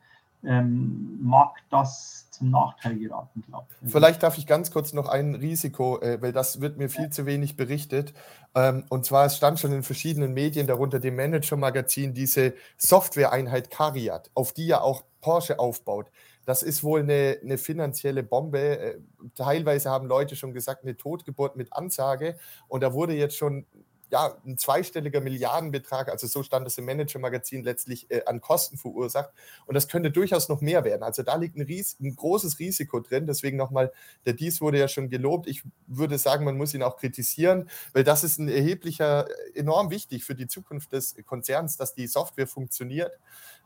ähm, 0.47 1.19
mag 1.23 1.57
das 1.71 2.29
zum 2.31 2.51
Nachteil 2.51 2.99
geraten, 2.99 3.43
glaube 3.47 3.67
ich. 3.83 3.91
Vielleicht 3.91 4.23
darf 4.23 4.37
ich 4.37 4.47
ganz 4.47 4.71
kurz 4.71 4.93
noch 4.93 5.09
ein 5.09 5.35
Risiko, 5.35 6.01
äh, 6.01 6.21
weil 6.21 6.33
das 6.33 6.61
wird 6.61 6.77
mir 6.77 6.89
viel 6.89 7.11
zu 7.11 7.27
wenig 7.27 7.57
berichtet. 7.57 8.13
Ähm, 8.55 8.85
und 8.91 9.07
zwar, 9.07 9.27
es 9.27 9.37
stand 9.37 9.59
schon 9.59 9.73
in 9.73 9.83
verschiedenen 9.83 10.35
Medien, 10.35 10.67
darunter 10.67 11.01
dem 11.01 11.17
Manager-Magazin, 11.17 12.13
diese 12.13 12.55
Software-Einheit 12.77 13.71
Cariat, 13.71 14.31
auf 14.35 14.53
die 14.53 14.67
ja 14.67 14.81
auch 14.81 15.03
Porsche 15.21 15.59
aufbaut 15.59 16.11
das 16.45 16.63
ist 16.63 16.83
wohl 16.85 17.01
eine, 17.01 17.39
eine 17.43 17.59
finanzielle 17.59 18.23
Bombe. 18.23 18.79
Äh, 18.79 18.99
teilweise 19.35 19.91
haben 19.91 20.07
Leute 20.07 20.37
schon 20.37 20.53
gesagt, 20.53 20.85
eine 20.85 20.97
Totgeburt 20.97 21.57
mit 21.57 21.73
Ansage. 21.73 22.37
Und 22.69 22.83
da 22.83 22.93
wurde 22.93 23.15
jetzt 23.15 23.37
schon 23.37 23.67
ja, 24.11 24.37
ein 24.47 24.59
zweistelliger 24.59 25.21
Milliardenbetrag, 25.21 26.09
also 26.09 26.29
so 26.29 26.45
stand 26.45 26.67
es 26.69 26.79
im 26.79 26.85
Manager-Magazin 26.85 27.65
letztlich 27.65 28.09
äh, 28.13 28.23
an 28.27 28.41
Kosten 28.41 28.77
verursacht. 28.77 29.31
Und 29.67 29.75
das 29.75 29.89
könnte 29.89 30.13
durchaus 30.13 30.49
noch 30.49 30.61
mehr 30.61 30.85
werden. 30.85 31.03
Also 31.03 31.25
da 31.25 31.35
liegt 31.35 31.57
ein, 31.57 31.63
Ries 31.63 31.99
ein 32.01 32.15
großes 32.15 32.61
Risiko 32.61 33.01
drin. 33.01 33.27
Deswegen 33.27 33.57
nochmal, 33.57 33.93
der 34.25 34.35
Dies 34.35 34.61
wurde 34.61 34.79
ja 34.79 34.87
schon 34.87 35.09
gelobt. 35.11 35.49
Ich 35.49 35.65
würde 35.89 36.17
sagen, 36.19 36.45
man 36.45 36.57
muss 36.57 36.75
ihn 36.75 36.85
auch 36.85 36.97
kritisieren, 36.97 37.69
weil 37.93 38.05
das 38.05 38.23
ist 38.23 38.39
ein 38.39 38.49
erheblicher, 38.49 39.27
enorm 39.55 39.91
wichtig 39.91 40.25
für 40.25 40.37
die 40.37 40.47
Zukunft 40.47 40.93
des 40.93 41.17
Konzerns, 41.27 41.77
dass 41.77 41.95
die 41.95 42.07
Software 42.07 42.47
funktioniert. 42.47 43.19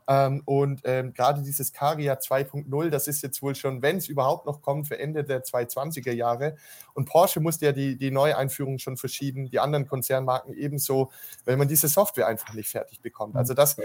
Ähm, 0.09 0.41
und 0.45 0.81
ähm, 0.85 1.13
gerade 1.13 1.43
dieses 1.43 1.71
Caria 1.71 2.15
2.0, 2.15 2.89
das 2.89 3.07
ist 3.07 3.21
jetzt 3.21 3.43
wohl 3.43 3.53
schon, 3.53 3.83
wenn 3.83 3.97
es 3.97 4.07
überhaupt 4.07 4.47
noch 4.47 4.63
kommt, 4.63 4.87
für 4.87 4.97
Ende 4.97 5.23
der 5.23 5.43
2020er 5.43 6.11
Jahre. 6.11 6.55
Und 6.95 7.07
Porsche 7.07 7.39
musste 7.39 7.67
ja 7.67 7.71
die, 7.73 7.95
die 7.95 8.09
Neueinführung 8.09 8.79
schon 8.79 8.97
verschieben, 8.97 9.51
die 9.51 9.59
anderen 9.59 9.87
Konzernmarken 9.87 10.55
ebenso, 10.55 11.11
weil 11.45 11.57
man 11.57 11.67
diese 11.67 11.87
Software 11.87 12.25
einfach 12.25 12.55
nicht 12.55 12.69
fertig 12.69 13.01
bekommt. 13.01 13.35
Also 13.35 13.53
das 13.53 13.77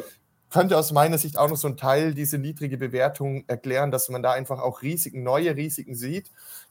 könnte 0.49 0.79
aus 0.79 0.93
meiner 0.93 1.19
Sicht 1.19 1.37
auch 1.37 1.51
noch 1.51 1.59
so 1.59 1.69
ein 1.69 1.77
Teil 1.77 2.15
diese 2.15 2.39
niedrige 2.39 2.79
Bewertung 2.79 3.45
erklären, 3.47 3.91
dass 3.91 4.09
man 4.09 4.23
da 4.23 4.33
einfach 4.33 4.61
auch 4.61 4.81
Risiken, 4.81 5.25
neue 5.25 5.55
Risiken 5.57 5.95
sieht, 5.95 6.31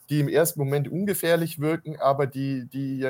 die 0.09 0.19
im 0.19 0.29
ersten 0.29 0.59
Moment 0.59 0.87
ungefährlich 0.87 1.59
wirken, 1.59 1.99
aber 1.99 2.25
die, 2.25 2.65
die 2.69 3.05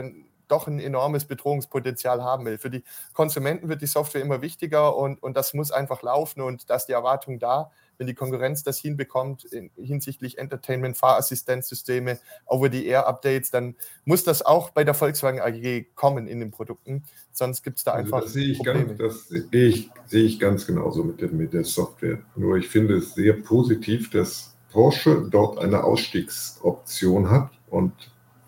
doch 0.53 0.67
ein 0.67 0.79
enormes 0.79 1.25
Bedrohungspotenzial 1.25 2.23
haben 2.23 2.45
will. 2.45 2.57
Für 2.57 2.69
die 2.69 2.83
Konsumenten 3.13 3.69
wird 3.69 3.81
die 3.81 3.87
Software 3.87 4.21
immer 4.21 4.41
wichtiger 4.41 4.95
und, 4.95 5.21
und 5.21 5.35
das 5.35 5.53
muss 5.53 5.71
einfach 5.71 6.01
laufen 6.03 6.41
und 6.41 6.69
da 6.69 6.75
ist 6.75 6.85
die 6.85 6.91
Erwartung 6.91 7.39
da, 7.39 7.71
wenn 7.97 8.07
die 8.07 8.13
Konkurrenz 8.13 8.63
das 8.63 8.77
hinbekommt 8.77 9.45
in, 9.45 9.71
hinsichtlich 9.75 10.37
Entertainment, 10.37 10.97
Fahrassistenzsysteme, 10.97 12.19
Over-the-Air-Updates, 12.45 13.51
dann 13.51 13.75
muss 14.05 14.23
das 14.23 14.43
auch 14.43 14.69
bei 14.69 14.83
der 14.83 14.93
Volkswagen 14.93 15.39
AG 15.39 15.95
kommen 15.95 16.27
in 16.27 16.39
den 16.39 16.51
Produkten. 16.51 17.03
Sonst 17.31 17.63
gibt 17.63 17.77
es 17.79 17.83
da 17.83 17.91
also 17.91 18.05
einfach. 18.05 18.21
das 18.21 18.33
sehe 18.33 18.51
ich, 18.51 18.57
Probleme. 18.57 18.95
Ganz, 18.95 19.27
das 19.27 19.27
sehe 19.27 19.67
ich, 19.67 19.91
sehe 20.05 20.23
ich 20.23 20.39
ganz 20.39 20.67
genauso 20.67 21.03
mit 21.03 21.21
der, 21.21 21.29
mit 21.29 21.53
der 21.53 21.65
Software. 21.65 22.19
Nur 22.35 22.57
ich 22.57 22.67
finde 22.67 22.97
es 22.97 23.15
sehr 23.15 23.33
positiv, 23.33 24.09
dass 24.11 24.55
Porsche 24.71 25.27
dort 25.29 25.59
eine 25.59 25.83
Ausstiegsoption 25.83 27.29
hat 27.29 27.51
und 27.69 27.93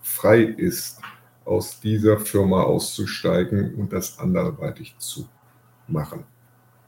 frei 0.01 0.41
ist 0.41 0.99
aus 1.45 1.79
dieser 1.79 2.17
Firma 2.17 2.63
auszusteigen 2.63 3.75
und 3.75 3.93
das 3.93 4.19
anderweitig 4.19 4.95
zu 4.97 5.27
machen. 5.87 6.23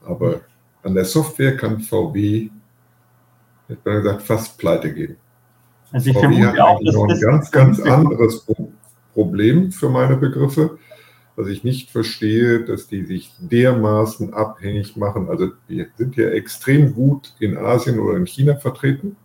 Aber 0.04 0.40
an 0.82 0.94
der 0.94 1.04
Software 1.04 1.56
kann 1.56 1.80
VW, 1.80 2.50
hätte 3.68 3.80
man 3.84 4.02
gesagt, 4.02 4.22
fast 4.22 4.58
pleite 4.58 4.92
gehen. 4.92 5.16
Also 5.92 6.10
ich 6.10 6.16
VW 6.16 6.44
hat 6.44 6.58
auch, 6.58 6.80
noch 6.80 7.08
ein 7.08 7.20
ganz, 7.20 7.50
ganz 7.50 7.80
anderes 7.80 8.46
Problem 9.14 9.72
für 9.72 9.88
meine 9.88 10.16
Begriffe, 10.16 10.78
was 11.36 11.48
ich 11.48 11.62
nicht 11.62 11.90
verstehe, 11.90 12.64
dass 12.64 12.88
die 12.88 13.04
sich 13.04 13.32
dermaßen 13.38 14.34
abhängig 14.34 14.96
machen. 14.96 15.28
Also 15.28 15.50
wir 15.68 15.86
sind 15.96 16.16
ja 16.16 16.28
extrem 16.30 16.94
gut 16.94 17.32
in 17.38 17.56
Asien 17.56 18.00
oder 18.00 18.16
in 18.16 18.26
China 18.26 18.56
vertreten. 18.56 19.16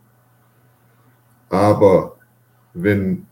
Aber 1.50 2.18
wenn 2.74 3.26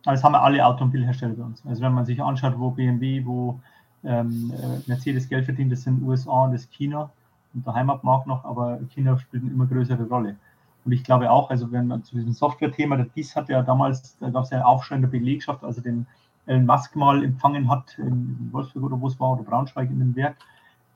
Das 0.04 0.22
haben 0.22 0.32
wir 0.32 0.42
alle 0.42 0.64
Automobilhersteller 0.66 1.32
bei 1.32 1.44
uns. 1.44 1.62
Also 1.66 1.80
wenn 1.80 1.94
man 1.94 2.04
sich 2.04 2.22
anschaut, 2.22 2.58
wo 2.58 2.70
BMW, 2.70 3.24
wo 3.24 3.58
ähm, 4.04 4.52
äh, 4.54 4.86
Mercedes 4.86 5.30
Geld 5.30 5.46
verdient, 5.46 5.72
das 5.72 5.84
sind 5.84 6.02
USA 6.02 6.44
und 6.44 6.52
das 6.52 6.68
China 6.68 7.10
und 7.54 7.64
der 7.64 7.72
Heimatmarkt 7.72 8.26
noch, 8.26 8.44
aber 8.44 8.78
China 8.90 9.16
spielt 9.18 9.44
eine 9.44 9.52
immer 9.52 9.64
größere 9.64 10.06
Rolle. 10.06 10.36
Und 10.84 10.92
ich 10.92 11.02
glaube 11.02 11.30
auch, 11.30 11.48
also 11.48 11.72
wenn 11.72 11.86
man 11.86 12.04
zu 12.04 12.16
diesem 12.16 12.34
Software-Thema, 12.34 13.06
dies 13.16 13.34
hat 13.34 13.48
ja 13.48 13.62
damals, 13.62 14.18
da 14.18 14.28
gab 14.28 14.44
es 14.44 14.50
ja 14.50 14.62
Aufschrei 14.62 14.96
in 14.96 15.00
der 15.00 15.08
Belegschaft, 15.08 15.64
also 15.64 15.80
den 15.80 16.06
Elon 16.44 16.66
Musk 16.66 16.94
mal 16.96 17.24
empfangen 17.24 17.70
hat, 17.70 17.96
in 17.96 18.50
Wolfsburg 18.52 18.84
oder 18.84 19.00
wo 19.00 19.06
es 19.06 19.18
war, 19.18 19.32
oder 19.32 19.42
Braunschweig 19.42 19.88
in 19.88 20.00
dem 20.00 20.14
Werk. 20.14 20.36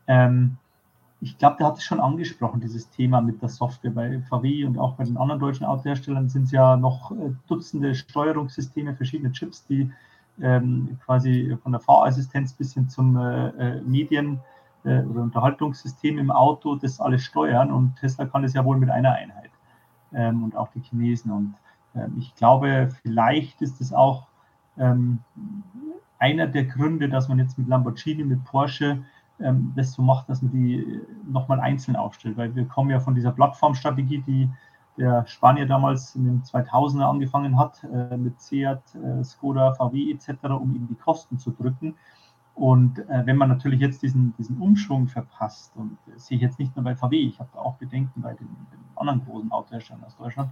Ähm, 0.06 0.58
ich 1.20 1.38
glaube, 1.38 1.56
der 1.58 1.68
hat 1.68 1.78
es 1.78 1.84
schon 1.84 2.00
angesprochen, 2.00 2.60
dieses 2.60 2.90
Thema 2.90 3.20
mit 3.20 3.40
der 3.40 3.48
Software. 3.48 3.90
Bei 3.90 4.20
VW 4.28 4.64
und 4.64 4.78
auch 4.78 4.94
bei 4.94 5.04
den 5.04 5.16
anderen 5.16 5.40
deutschen 5.40 5.64
Autoherstellern 5.64 6.28
sind 6.28 6.44
es 6.44 6.52
ja 6.52 6.76
noch 6.76 7.12
äh, 7.12 7.32
Dutzende 7.46 7.94
Steuerungssysteme, 7.94 8.94
verschiedene 8.94 9.32
Chips, 9.32 9.64
die 9.66 9.90
ähm, 10.42 10.98
quasi 11.04 11.56
von 11.62 11.72
der 11.72 11.80
Fahrassistenz 11.80 12.52
bis 12.52 12.74
hin 12.74 12.88
zum 12.88 13.16
äh, 13.16 13.48
äh, 13.48 13.80
Medien- 13.82 14.40
äh, 14.84 15.02
oder 15.02 15.22
Unterhaltungssystem 15.22 16.18
im 16.18 16.30
Auto 16.30 16.74
das 16.74 17.00
alles 17.00 17.22
steuern. 17.22 17.70
Und 17.70 17.96
Tesla 17.96 18.26
kann 18.26 18.42
das 18.42 18.54
ja 18.54 18.64
wohl 18.64 18.78
mit 18.78 18.90
einer 18.90 19.12
Einheit. 19.12 19.50
Ähm, 20.12 20.44
und 20.44 20.56
auch 20.56 20.68
die 20.74 20.80
Chinesen. 20.80 21.30
Und 21.30 21.54
ähm, 21.94 22.14
ich 22.18 22.34
glaube, 22.34 22.90
vielleicht 23.02 23.62
ist 23.62 23.80
es 23.80 23.92
auch 23.92 24.26
ähm, 24.78 25.20
einer 26.18 26.46
der 26.46 26.64
Gründe, 26.64 27.08
dass 27.08 27.28
man 27.28 27.38
jetzt 27.38 27.58
mit 27.58 27.68
Lamborghini, 27.68 28.24
mit 28.24 28.44
Porsche 28.44 29.02
ähm, 29.40 29.72
das 29.76 29.92
so 29.92 30.02
macht, 30.02 30.28
dass 30.28 30.42
man 30.42 30.52
die 30.52 30.76
äh, 30.76 31.06
nochmal 31.26 31.60
einzeln 31.60 31.96
aufstellt. 31.96 32.36
Weil 32.36 32.54
wir 32.54 32.66
kommen 32.66 32.90
ja 32.90 33.00
von 33.00 33.14
dieser 33.14 33.32
Plattformstrategie, 33.32 34.22
die 34.26 34.50
der 34.96 35.26
Spanier 35.26 35.66
damals 35.66 36.14
in 36.14 36.24
den 36.24 36.42
2000er 36.42 37.02
angefangen 37.02 37.58
hat, 37.58 37.82
äh, 37.84 38.16
mit 38.16 38.40
Seat, 38.40 38.82
äh, 38.94 39.24
Skoda, 39.24 39.72
VW 39.72 40.12
etc., 40.12 40.44
um 40.44 40.74
eben 40.74 40.86
die 40.88 40.94
Kosten 40.94 41.38
zu 41.38 41.50
drücken. 41.50 41.94
Und 42.54 43.00
äh, 43.08 43.26
wenn 43.26 43.36
man 43.36 43.48
natürlich 43.48 43.80
jetzt 43.80 44.02
diesen, 44.02 44.34
diesen 44.38 44.58
Umschwung 44.58 45.08
verpasst, 45.08 45.72
und 45.76 45.98
das 46.06 46.26
sehe 46.26 46.36
ich 46.36 46.42
jetzt 46.42 46.60
nicht 46.60 46.76
nur 46.76 46.84
bei 46.84 46.94
VW, 46.94 47.16
ich 47.16 47.40
habe 47.40 47.58
auch 47.58 47.74
Bedenken 47.74 48.22
bei 48.22 48.34
den, 48.34 48.46
den 48.46 48.80
anderen 48.94 49.24
großen 49.24 49.50
Autoherstellern 49.50 50.04
aus 50.04 50.16
Deutschland, 50.16 50.50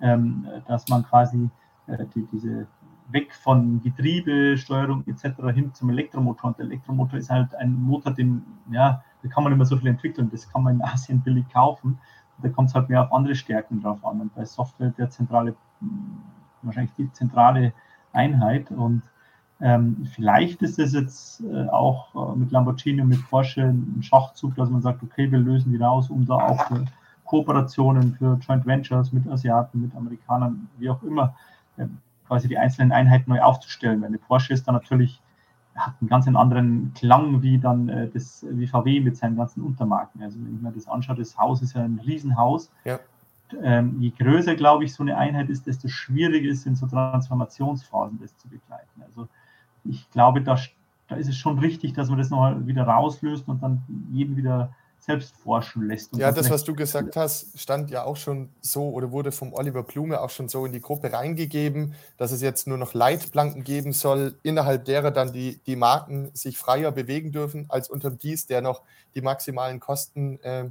ähm, 0.00 0.46
dass 0.68 0.86
man 0.86 1.02
quasi 1.02 1.50
äh, 1.88 2.06
die, 2.14 2.24
diese 2.26 2.68
weg 3.12 3.34
von 3.34 3.80
Getriebesteuerung 3.82 5.04
etc. 5.06 5.24
hin 5.54 5.72
zum 5.74 5.90
Elektromotor. 5.90 6.50
Und 6.50 6.58
der 6.58 6.66
Elektromotor 6.66 7.18
ist 7.18 7.30
halt 7.30 7.54
ein 7.54 7.74
Motor, 7.74 8.12
den, 8.12 8.42
ja, 8.70 9.02
da 9.22 9.28
kann 9.28 9.44
man 9.44 9.52
immer 9.52 9.64
so 9.64 9.76
viel 9.76 9.88
entwickeln. 9.88 10.28
Das 10.30 10.50
kann 10.50 10.62
man 10.62 10.76
in 10.76 10.82
Asien 10.82 11.20
billig 11.20 11.48
kaufen. 11.52 11.98
Und 12.36 12.44
da 12.44 12.48
kommt 12.48 12.68
es 12.68 12.74
halt 12.74 12.88
mehr 12.88 13.02
auf 13.02 13.12
andere 13.12 13.34
Stärken 13.34 13.82
drauf 13.82 14.04
an. 14.04 14.20
Und 14.20 14.34
bei 14.34 14.44
Software 14.44 14.90
der 14.90 15.10
zentrale, 15.10 15.54
wahrscheinlich 16.62 16.94
die 16.94 17.12
zentrale 17.12 17.72
Einheit. 18.12 18.70
Und 18.70 19.02
ähm, 19.60 20.06
vielleicht 20.14 20.62
ist 20.62 20.78
es 20.78 20.94
jetzt 20.94 21.42
äh, 21.42 21.68
auch 21.68 22.14
äh, 22.14 22.36
mit 22.36 22.50
Lamborghini 22.50 23.02
und 23.02 23.08
mit 23.08 23.28
Porsche 23.28 23.62
ein 23.62 24.02
Schachzug, 24.02 24.54
dass 24.54 24.70
man 24.70 24.80
sagt, 24.80 25.02
okay, 25.02 25.30
wir 25.30 25.38
lösen 25.38 25.72
die 25.72 25.78
raus, 25.78 26.08
um 26.08 26.24
da 26.24 26.34
auch 26.34 26.66
für 26.68 26.86
Kooperationen, 27.24 28.14
für 28.14 28.38
Joint 28.40 28.66
Ventures 28.66 29.12
mit 29.12 29.28
Asiaten, 29.28 29.82
mit 29.82 29.94
Amerikanern, 29.94 30.68
wie 30.78 30.88
auch 30.88 31.02
immer, 31.02 31.34
ähm, 31.78 31.98
quasi 32.30 32.46
die 32.46 32.58
einzelnen 32.58 32.92
Einheiten 32.92 33.28
neu 33.28 33.40
aufzustellen. 33.40 34.00
Weil 34.00 34.08
eine 34.08 34.18
Porsche 34.18 34.52
ist 34.52 34.68
dann 34.68 34.76
natürlich, 34.76 35.20
hat 35.74 35.94
einen 36.00 36.08
ganz 36.08 36.28
anderen 36.28 36.94
Klang 36.94 37.42
wie 37.42 37.58
dann 37.58 37.88
äh, 37.88 38.08
das 38.08 38.46
wie 38.48 38.68
VW 38.68 39.00
mit 39.00 39.16
seinen 39.16 39.36
ganzen 39.36 39.64
Untermarken. 39.64 40.22
Also 40.22 40.38
wenn 40.38 40.54
ich 40.54 40.62
mir 40.62 40.70
das 40.70 40.86
anschaue, 40.86 41.16
das 41.16 41.36
Haus 41.36 41.60
ist 41.60 41.74
ja 41.74 41.82
ein 41.82 42.00
Riesenhaus. 42.06 42.70
Ja. 42.84 43.00
Ähm, 43.60 43.96
je 43.98 44.10
größer, 44.10 44.54
glaube 44.54 44.84
ich, 44.84 44.94
so 44.94 45.02
eine 45.02 45.16
Einheit 45.16 45.50
ist, 45.50 45.66
desto 45.66 45.88
schwieriger 45.88 46.48
ist 46.48 46.60
es 46.60 46.66
in 46.66 46.76
so 46.76 46.86
Transformationsphasen 46.86 48.20
das 48.20 48.36
zu 48.36 48.48
begleiten. 48.48 49.02
Also 49.04 49.26
ich 49.82 50.08
glaube, 50.12 50.40
da, 50.40 50.56
da 51.08 51.16
ist 51.16 51.28
es 51.28 51.36
schon 51.36 51.58
richtig, 51.58 51.94
dass 51.94 52.08
man 52.10 52.18
das 52.18 52.30
noch 52.30 52.64
wieder 52.64 52.84
rauslöst 52.84 53.48
und 53.48 53.60
dann 53.60 53.82
jeden 54.12 54.36
wieder 54.36 54.72
selbst 55.00 55.34
forschen 55.36 55.86
lässt. 55.86 56.16
ja, 56.16 56.32
das, 56.32 56.50
was 56.50 56.64
du 56.64 56.74
gesagt 56.74 57.16
hast, 57.16 57.58
stand 57.58 57.90
ja 57.90 58.04
auch 58.04 58.16
schon 58.16 58.50
so 58.60 58.90
oder 58.90 59.10
wurde 59.10 59.32
vom 59.32 59.52
Oliver 59.52 59.82
Blume 59.82 60.20
auch 60.20 60.30
schon 60.30 60.48
so 60.48 60.66
in 60.66 60.72
die 60.72 60.80
Gruppe 60.80 61.12
reingegeben, 61.12 61.94
dass 62.16 62.32
es 62.32 62.42
jetzt 62.42 62.66
nur 62.66 62.78
noch 62.78 62.94
Leitplanken 62.94 63.64
geben 63.64 63.92
soll, 63.92 64.34
innerhalb 64.42 64.84
derer 64.84 65.10
dann 65.10 65.32
die, 65.32 65.60
die 65.66 65.76
Marken 65.76 66.30
sich 66.34 66.58
freier 66.58 66.92
bewegen 66.92 67.32
dürfen, 67.32 67.66
als 67.68 67.88
unter 67.88 68.10
dies, 68.10 68.46
der 68.46 68.60
noch 68.62 68.82
die 69.14 69.22
maximalen 69.22 69.80
Kosten 69.80 70.38
äh, 70.42 70.70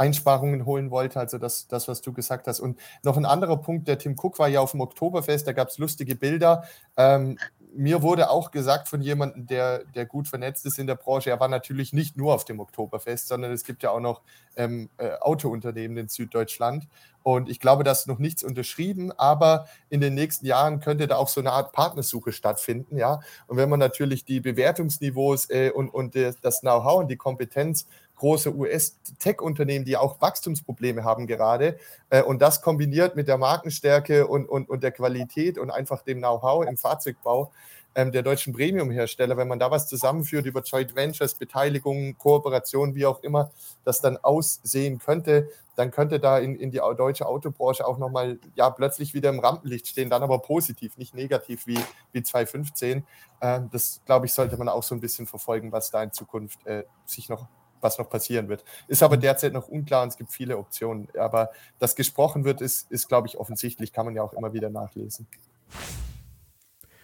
Einsparungen 0.00 0.64
holen 0.64 0.90
wollte, 0.90 1.20
also 1.20 1.36
das, 1.36 1.68
das, 1.68 1.86
was 1.86 2.00
du 2.00 2.14
gesagt 2.14 2.46
hast. 2.46 2.58
Und 2.58 2.78
noch 3.02 3.18
ein 3.18 3.26
anderer 3.26 3.58
Punkt, 3.58 3.86
der 3.86 3.98
Tim 3.98 4.16
Cook 4.18 4.38
war 4.38 4.48
ja 4.48 4.60
auf 4.60 4.70
dem 4.70 4.80
Oktoberfest, 4.80 5.46
da 5.46 5.52
gab 5.52 5.68
es 5.68 5.76
lustige 5.76 6.16
Bilder. 6.16 6.64
Ähm, 6.96 7.38
mir 7.74 8.02
wurde 8.02 8.30
auch 8.30 8.50
gesagt 8.50 8.88
von 8.88 9.00
jemandem, 9.00 9.46
der, 9.46 9.84
der 9.84 10.06
gut 10.06 10.28
vernetzt 10.28 10.66
ist 10.66 10.78
in 10.78 10.86
der 10.86 10.94
Branche, 10.94 11.30
er 11.30 11.40
war 11.40 11.48
natürlich 11.48 11.92
nicht 11.92 12.16
nur 12.16 12.34
auf 12.34 12.44
dem 12.44 12.60
Oktoberfest, 12.60 13.28
sondern 13.28 13.52
es 13.52 13.64
gibt 13.64 13.82
ja 13.82 13.90
auch 13.90 14.00
noch 14.00 14.22
ähm, 14.56 14.90
äh, 14.98 15.12
Autounternehmen 15.20 15.96
in 15.96 16.08
Süddeutschland. 16.08 16.86
Und 17.22 17.48
ich 17.50 17.60
glaube, 17.60 17.84
da 17.84 17.92
ist 17.92 18.06
noch 18.06 18.18
nichts 18.18 18.42
unterschrieben, 18.42 19.12
aber 19.12 19.66
in 19.90 20.00
den 20.00 20.14
nächsten 20.14 20.46
Jahren 20.46 20.80
könnte 20.80 21.06
da 21.06 21.16
auch 21.16 21.28
so 21.28 21.40
eine 21.40 21.52
Art 21.52 21.72
Partnersuche 21.72 22.32
stattfinden, 22.32 22.96
ja. 22.96 23.20
Und 23.46 23.58
wenn 23.58 23.68
man 23.68 23.78
natürlich 23.78 24.24
die 24.24 24.40
Bewertungsniveaus 24.40 25.50
äh, 25.50 25.70
und, 25.70 25.90
und 25.90 26.14
das 26.14 26.60
Know-how 26.60 27.00
und 27.00 27.08
die 27.08 27.16
Kompetenz 27.16 27.86
große 28.20 28.54
US-Tech-Unternehmen, 28.54 29.84
die 29.84 29.96
auch 29.96 30.20
Wachstumsprobleme 30.20 31.04
haben 31.04 31.26
gerade. 31.26 31.78
Äh, 32.10 32.22
und 32.22 32.40
das 32.40 32.62
kombiniert 32.62 33.16
mit 33.16 33.28
der 33.28 33.38
Markenstärke 33.38 34.26
und, 34.26 34.46
und, 34.46 34.68
und 34.68 34.82
der 34.82 34.92
Qualität 34.92 35.58
und 35.58 35.70
einfach 35.70 36.02
dem 36.02 36.18
Know-how 36.18 36.66
im 36.66 36.76
Fahrzeugbau 36.76 37.50
ähm, 37.94 38.12
der 38.12 38.22
deutschen 38.22 38.52
Premium-Hersteller, 38.52 39.36
wenn 39.36 39.48
man 39.48 39.58
da 39.58 39.70
was 39.70 39.88
zusammenführt 39.88 40.46
über 40.46 40.60
Joint 40.60 40.94
Ventures, 40.94 41.34
Beteiligungen, 41.34 42.16
Kooperationen, 42.18 42.94
wie 42.94 43.06
auch 43.06 43.22
immer 43.22 43.50
das 43.84 44.00
dann 44.00 44.16
aussehen 44.18 44.98
könnte, 44.98 45.48
dann 45.76 45.90
könnte 45.90 46.20
da 46.20 46.38
in, 46.38 46.54
in 46.56 46.70
die 46.70 46.80
deutsche 46.96 47.26
Autobranche 47.26 47.86
auch 47.86 47.98
nochmal 47.98 48.38
ja, 48.54 48.68
plötzlich 48.68 49.14
wieder 49.14 49.30
im 49.30 49.40
Rampenlicht 49.40 49.88
stehen, 49.88 50.10
dann 50.10 50.22
aber 50.22 50.38
positiv, 50.40 50.98
nicht 50.98 51.14
negativ 51.14 51.66
wie, 51.66 51.78
wie 52.12 52.22
2015. 52.22 53.04
Ähm, 53.40 53.70
das, 53.72 54.02
glaube 54.04 54.26
ich, 54.26 54.34
sollte 54.34 54.56
man 54.58 54.68
auch 54.68 54.82
so 54.82 54.94
ein 54.94 55.00
bisschen 55.00 55.26
verfolgen, 55.26 55.72
was 55.72 55.90
da 55.90 56.02
in 56.02 56.12
Zukunft 56.12 56.64
äh, 56.66 56.84
sich 57.06 57.28
noch 57.28 57.48
was 57.80 57.98
noch 57.98 58.08
passieren 58.08 58.48
wird. 58.48 58.64
Ist 58.88 59.02
aber 59.02 59.16
mhm. 59.16 59.22
derzeit 59.22 59.52
noch 59.52 59.68
unklar 59.68 60.02
und 60.02 60.08
es 60.08 60.16
gibt 60.16 60.30
viele 60.32 60.56
Optionen. 60.58 61.08
Aber 61.18 61.50
dass 61.78 61.94
gesprochen 61.94 62.44
wird, 62.44 62.60
ist, 62.60 62.90
ist 62.90 63.08
glaube 63.08 63.28
ich, 63.28 63.38
offensichtlich, 63.38 63.92
kann 63.92 64.06
man 64.06 64.14
ja 64.14 64.22
auch 64.22 64.32
immer 64.32 64.52
wieder 64.52 64.70
nachlesen. 64.70 65.26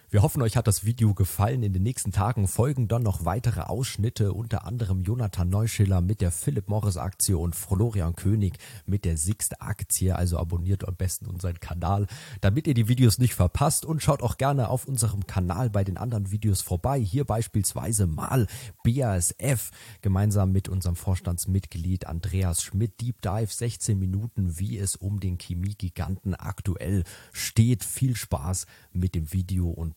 Wir 0.09 0.21
hoffen, 0.21 0.41
euch 0.41 0.55
hat 0.55 0.67
das 0.67 0.85
Video 0.85 1.13
gefallen. 1.13 1.63
In 1.63 1.73
den 1.73 1.83
nächsten 1.83 2.13
Tagen 2.13 2.47
folgen 2.47 2.87
dann 2.87 3.03
noch 3.03 3.25
weitere 3.25 3.59
Ausschnitte, 3.59 4.31
unter 4.31 4.63
anderem 4.63 5.01
Jonathan 5.03 5.49
Neuschiller 5.49 5.99
mit 5.99 6.21
der 6.21 6.31
Philip 6.31 6.69
Morris 6.69 6.95
Aktie 6.95 7.37
und 7.37 7.57
Florian 7.57 8.15
König 8.15 8.57
mit 8.85 9.03
der 9.03 9.17
Sixt 9.17 9.61
Aktie. 9.61 10.15
Also 10.15 10.39
abonniert 10.39 10.87
am 10.87 10.95
besten 10.95 11.25
unseren 11.25 11.59
Kanal, 11.59 12.07
damit 12.39 12.67
ihr 12.67 12.73
die 12.73 12.87
Videos 12.87 13.17
nicht 13.17 13.33
verpasst 13.33 13.83
und 13.83 14.01
schaut 14.01 14.23
auch 14.23 14.37
gerne 14.37 14.69
auf 14.69 14.87
unserem 14.87 15.27
Kanal 15.27 15.69
bei 15.69 15.83
den 15.83 15.97
anderen 15.97 16.31
Videos 16.31 16.61
vorbei. 16.61 17.01
Hier 17.01 17.25
beispielsweise 17.25 18.07
mal 18.07 18.47
BASF 18.85 19.71
gemeinsam 19.99 20.53
mit 20.53 20.69
unserem 20.69 20.95
Vorstandsmitglied 20.95 22.07
Andreas 22.07 22.63
Schmidt. 22.63 23.01
Deep 23.01 23.21
Dive 23.21 23.51
16 23.51 23.99
Minuten, 23.99 24.57
wie 24.57 24.77
es 24.77 24.95
um 24.95 25.19
den 25.19 25.37
Chemiegiganten 25.37 26.33
aktuell 26.33 27.03
steht. 27.33 27.83
Viel 27.83 28.15
Spaß 28.15 28.67
mit 28.93 29.13
dem 29.13 29.33
Video 29.33 29.67
und 29.67 29.96